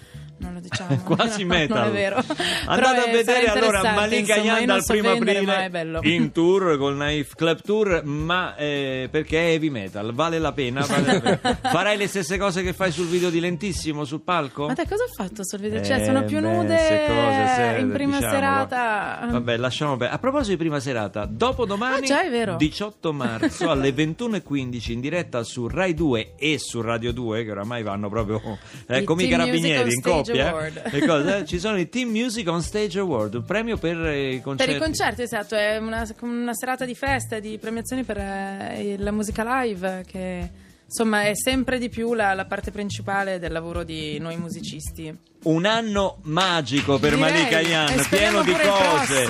non 0.41 0.55
lo 0.55 0.59
diciamo. 0.59 0.97
Quasi 1.05 1.45
metal. 1.45 1.77
non 1.85 1.87
è 1.87 1.91
vero. 1.91 2.23
Andate 2.65 2.99
a 2.99 3.09
eh, 3.09 3.11
vedere 3.11 3.45
allora 3.45 3.93
Malika 3.93 4.35
Yan 4.35 4.65
dal 4.65 4.83
so 4.83 4.93
primo 4.93 5.11
aprile 5.11 5.99
in 6.01 6.31
tour 6.33 6.77
con 6.77 6.95
Knife 6.95 7.35
Club 7.35 7.61
Tour, 7.61 8.03
ma 8.03 8.55
eh, 8.55 9.07
perché 9.11 9.39
è 9.39 9.51
heavy 9.51 9.69
metal, 9.69 10.13
vale 10.13 10.39
la 10.39 10.51
pena. 10.51 10.81
vale 10.81 11.21
la 11.21 11.37
pena. 11.37 11.57
Farai 11.61 11.95
le 11.95 12.07
stesse 12.07 12.37
cose 12.37 12.63
che 12.63 12.73
fai 12.73 12.91
sul 12.91 13.05
video 13.07 13.29
di 13.29 13.39
Lentissimo 13.39 14.03
sul 14.03 14.21
palco? 14.21 14.67
Ma 14.67 14.73
te 14.73 14.87
cosa 14.87 15.03
ho 15.03 15.13
fatto 15.15 15.45
sul 15.45 15.59
video? 15.59 15.79
Eh, 15.79 15.85
Cioè, 15.85 16.03
sono 16.03 16.23
più 16.23 16.41
beh, 16.41 16.47
nude 16.47 16.77
se 16.77 17.05
cose 17.07 17.53
serie, 17.55 17.81
in 17.81 17.91
prima 17.91 18.15
diciamolo. 18.15 18.39
serata. 18.39 19.27
Vabbè, 19.29 19.57
lasciamo 19.57 19.91
perdere. 19.91 20.15
A 20.15 20.19
proposito 20.19 20.51
di 20.51 20.57
prima 20.57 20.79
serata, 20.81 21.23
dopodomani, 21.25 22.03
Ah, 22.03 22.07
già, 22.07 22.23
è 22.25 22.29
vero. 22.29 22.57
18 22.57 23.13
marzo 23.13 23.69
alle 23.69 23.91
21.15 23.91 24.91
in 24.91 24.99
diretta 24.99 25.43
su 25.43 25.67
Rai 25.69 25.93
2 25.93 26.33
e 26.35 26.57
su 26.59 26.81
Radio 26.81 27.13
2, 27.13 27.45
che 27.45 27.51
oramai 27.51 27.83
vanno 27.83 28.09
proprio 28.09 28.41
eh, 28.87 29.03
come 29.05 29.23
i 29.23 29.29
carabinieri 29.29 29.93
in 29.93 30.01
coppia. 30.01 30.49
Award. 30.49 30.81
E 30.91 31.05
cosa? 31.05 31.45
Ci 31.45 31.57
sono 31.59 31.77
i 31.79 31.87
Team 31.87 32.09
Music 32.09 32.47
on 32.49 32.61
Stage 32.61 32.99
Award, 32.99 33.35
un 33.35 33.45
premio 33.45 33.77
per 33.77 33.97
eh, 34.05 34.31
i 34.31 34.33
Per 34.35 34.41
concerti. 34.41 34.75
i 34.75 34.77
concerti, 34.79 35.21
esatto, 35.21 35.55
è 35.55 35.77
una, 35.77 36.05
una 36.21 36.53
serata 36.53 36.83
di 36.83 36.95
festa, 36.95 37.39
di 37.39 37.57
premiazioni 37.57 38.03
per 38.03 38.17
eh, 38.17 38.95
la 38.97 39.11
musica 39.11 39.61
live 39.63 40.03
che 40.05 40.49
insomma 40.85 41.21
è 41.23 41.31
sempre 41.35 41.79
di 41.79 41.87
più 41.87 42.13
la, 42.13 42.33
la 42.33 42.43
parte 42.45 42.69
principale 42.71 43.39
del 43.39 43.53
lavoro 43.53 43.83
di 43.83 44.17
noi 44.19 44.35
musicisti. 44.35 45.15
Un 45.43 45.65
anno 45.65 46.17
magico 46.25 46.99
per 46.99 47.15
Direi. 47.15 47.31
Malika 47.31 47.59
Yan, 47.61 48.05
pieno 48.11 48.43
di 48.43 48.51
cose, 48.51 49.27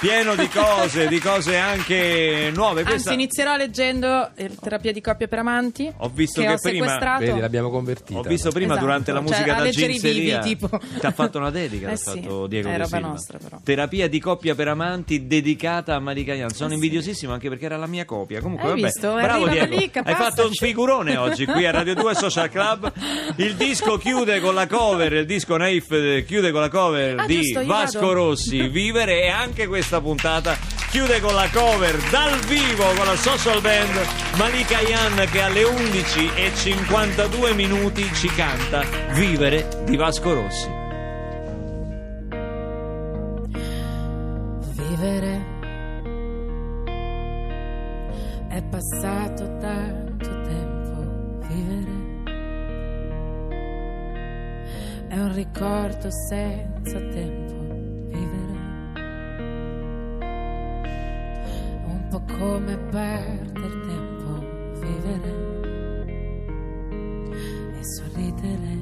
pieno 0.00 0.34
di 0.34 0.48
cose, 0.48 1.06
di 1.06 1.20
cose 1.20 1.56
anche 1.56 2.50
nuove. 2.52 2.82
Questa- 2.82 3.10
Anzi, 3.10 3.12
inizierò 3.22 3.54
leggendo 3.56 4.30
eh, 4.34 4.50
Terapia 4.60 4.90
di 4.92 5.00
coppia 5.00 5.28
per 5.28 5.38
amanti. 5.38 5.88
Ho 5.98 6.08
visto 6.12 6.40
che, 6.40 6.48
che 6.48 6.52
ho 6.54 6.56
prima-. 6.60 7.16
Vedi, 7.18 7.38
l'abbiamo 7.38 7.70
convertita. 7.70 8.18
Ho 8.18 8.22
visto 8.22 8.50
prima 8.50 8.72
Esatto. 8.72 8.86
durante 8.86 9.12
la 9.12 9.18
Cioè, 9.20 9.28
musica 9.28 9.56
a 9.56 9.62
da 9.62 9.70
Ginseria 9.70 10.38
tipo. 10.40 10.68
ti 10.98 11.06
ha 11.06 11.12
fatto 11.12 11.38
una 11.38 11.50
dedica, 11.50 11.86
Eh 11.86 11.90
l'ha 11.90 11.96
sì, 11.96 12.20
fatto 12.22 12.46
Diego 12.48 12.68
è 12.68 12.78
roba 12.78 12.98
nostra, 12.98 13.38
però. 13.38 13.60
Terapia 13.62 14.08
di 14.08 14.18
coppia 14.18 14.56
per 14.56 14.66
amanti 14.66 15.28
dedicata 15.28 15.94
a 15.94 16.00
Malika 16.00 16.34
Yan. 16.34 16.48
Eh 16.50 16.54
Sono 16.54 16.74
invidiosissimo 16.74 17.32
anche 17.32 17.48
perché 17.48 17.66
era 17.66 17.76
la 17.76 17.86
mia 17.86 18.04
copia. 18.04 18.40
Comunque, 18.40 18.64
Hai 18.70 18.74
vabbè. 18.80 18.86
visto? 18.92 19.12
Bravo 19.14 19.44
Arriva 19.44 19.50
Diego. 19.50 19.74
Malika, 19.76 20.00
Hai 20.04 20.14
fatto 20.14 20.42
un 20.42 20.48
passaci. 20.48 20.66
figurone 20.66 21.16
oggi 21.16 21.44
qui 21.46 21.64
a 21.66 21.70
Radio 21.70 21.94
2 21.94 22.14
Social 22.16 22.50
Club. 22.50 22.92
Il 23.36 23.54
disco 23.54 23.96
chiude 23.96 24.40
con 24.40 24.54
la 24.54 24.66
cover, 24.66 25.12
il 25.12 25.24
disco 25.26 25.50
Naif 25.56 25.90
eh, 25.92 26.24
chiude 26.26 26.50
con 26.50 26.60
la 26.60 26.68
cover 26.68 27.18
Ah, 27.18 27.26
di 27.26 27.40
giusto, 27.40 27.64
Vasco 27.66 28.00
vado. 28.00 28.12
Rossi, 28.12 28.66
Vivere 28.68 29.22
e 29.22 29.28
anche 29.28 29.66
questa 29.66 30.00
puntata 30.00 30.56
chiude 30.90 31.20
con 31.20 31.34
la 31.34 31.48
cover 31.52 31.96
dal 32.10 32.38
vivo 32.40 32.84
con 32.96 33.06
la 33.06 33.16
social 33.16 33.60
band 33.62 34.06
Malika 34.36 34.80
Yan 34.80 35.26
che 35.30 35.40
alle 35.40 35.62
11 35.62 36.30
e 36.34 36.50
52 36.54 37.54
minuti 37.54 38.08
ci 38.14 38.28
canta 38.28 38.84
Vivere 39.12 39.68
di 39.84 39.96
Vasco 39.96 40.34
Rossi. 40.34 40.68
Vivere 44.76 45.44
è 48.48 48.62
passato 48.70 49.56
tanto 49.60 49.81
un 55.32 55.38
ricordo 55.38 56.10
senza 56.28 56.98
tempo 56.98 57.54
vivere. 58.10 58.60
Un 61.86 62.06
po' 62.10 62.22
come 62.38 62.76
perdere 62.76 63.80
tempo 63.86 64.30
vivere 64.78 65.32
e 67.72 67.84
sorridere. 67.96 68.80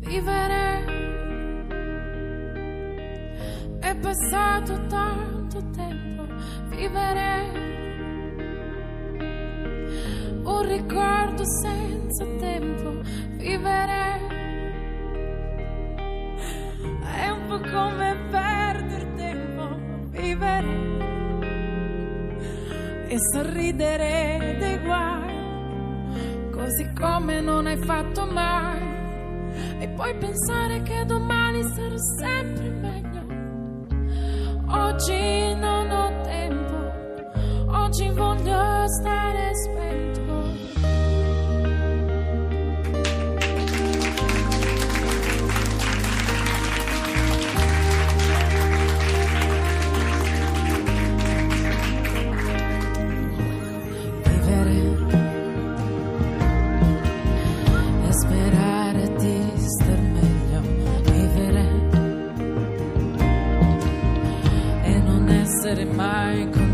Vivere 0.00 0.84
è 3.80 3.96
passato 3.96 4.86
tanto 4.86 5.70
tempo 5.70 6.26
vivere 6.68 7.66
un 10.44 10.62
ricordo 10.66 11.42
senza 11.62 12.24
tempo 12.38 13.27
vivere. 13.38 14.26
È 17.16 17.28
un 17.30 17.46
po' 17.46 17.60
come 17.60 18.16
perdere 18.30 19.14
tempo 19.16 19.78
vivere 20.10 20.86
e 23.08 23.16
sorridere 23.32 24.56
dei 24.58 24.78
guai 24.80 25.36
così 26.50 26.92
come 26.92 27.40
non 27.40 27.66
hai 27.66 27.78
fatto 27.78 28.26
mai. 28.26 28.96
E 29.80 29.88
poi 29.88 30.14
pensare 30.16 30.82
che 30.82 31.04
domani 31.06 31.62
sarà 31.62 31.96
sempre 32.18 32.68
meglio. 32.68 33.22
Oggi 34.70 35.54
non 35.54 35.90
ho 35.90 36.20
tempo 36.22 36.68
oggi 37.88 38.08
voglio 38.10 38.86
stare 38.86 39.54
spento 39.54 40.07
e 65.48 65.50
non 65.50 65.56
essere 65.56 66.67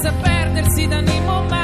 senza 0.00 0.12
perdersi 0.22 0.86
d'animo 0.86 1.42
mai 1.50 1.59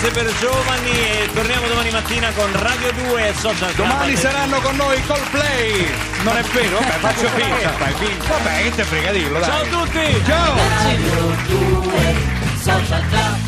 paese 0.00 0.10
per 0.10 0.32
giovani 0.38 0.90
e 0.90 1.28
torniamo 1.32 1.66
domani 1.68 1.90
mattina 1.90 2.30
con 2.30 2.50
Radio 2.52 2.92
2 2.92 3.28
e 3.28 3.34
Social 3.34 3.72
Club. 3.74 3.88
Domani 3.88 4.16
saranno 4.16 4.60
con 4.60 4.76
noi 4.76 5.02
Coldplay. 5.06 5.90
Non 6.22 6.36
è 6.36 6.42
vero? 6.42 6.78
Vabbè, 6.78 6.92
faccio 7.00 7.28
finta. 7.28 7.70
Fai 7.70 7.94
finta. 7.94 8.24
Vabbè, 8.28 8.62
che 8.62 8.74
te 8.74 8.84
frega 8.84 9.12
dirlo, 9.12 9.38
dai. 9.38 9.50
Ciao 9.50 9.60
a 9.60 9.84
tutti! 9.84 10.24
Ciao! 10.24 10.54
Radio 10.82 11.36
2 11.46 12.16
Social 12.62 13.02
Club 13.08 13.40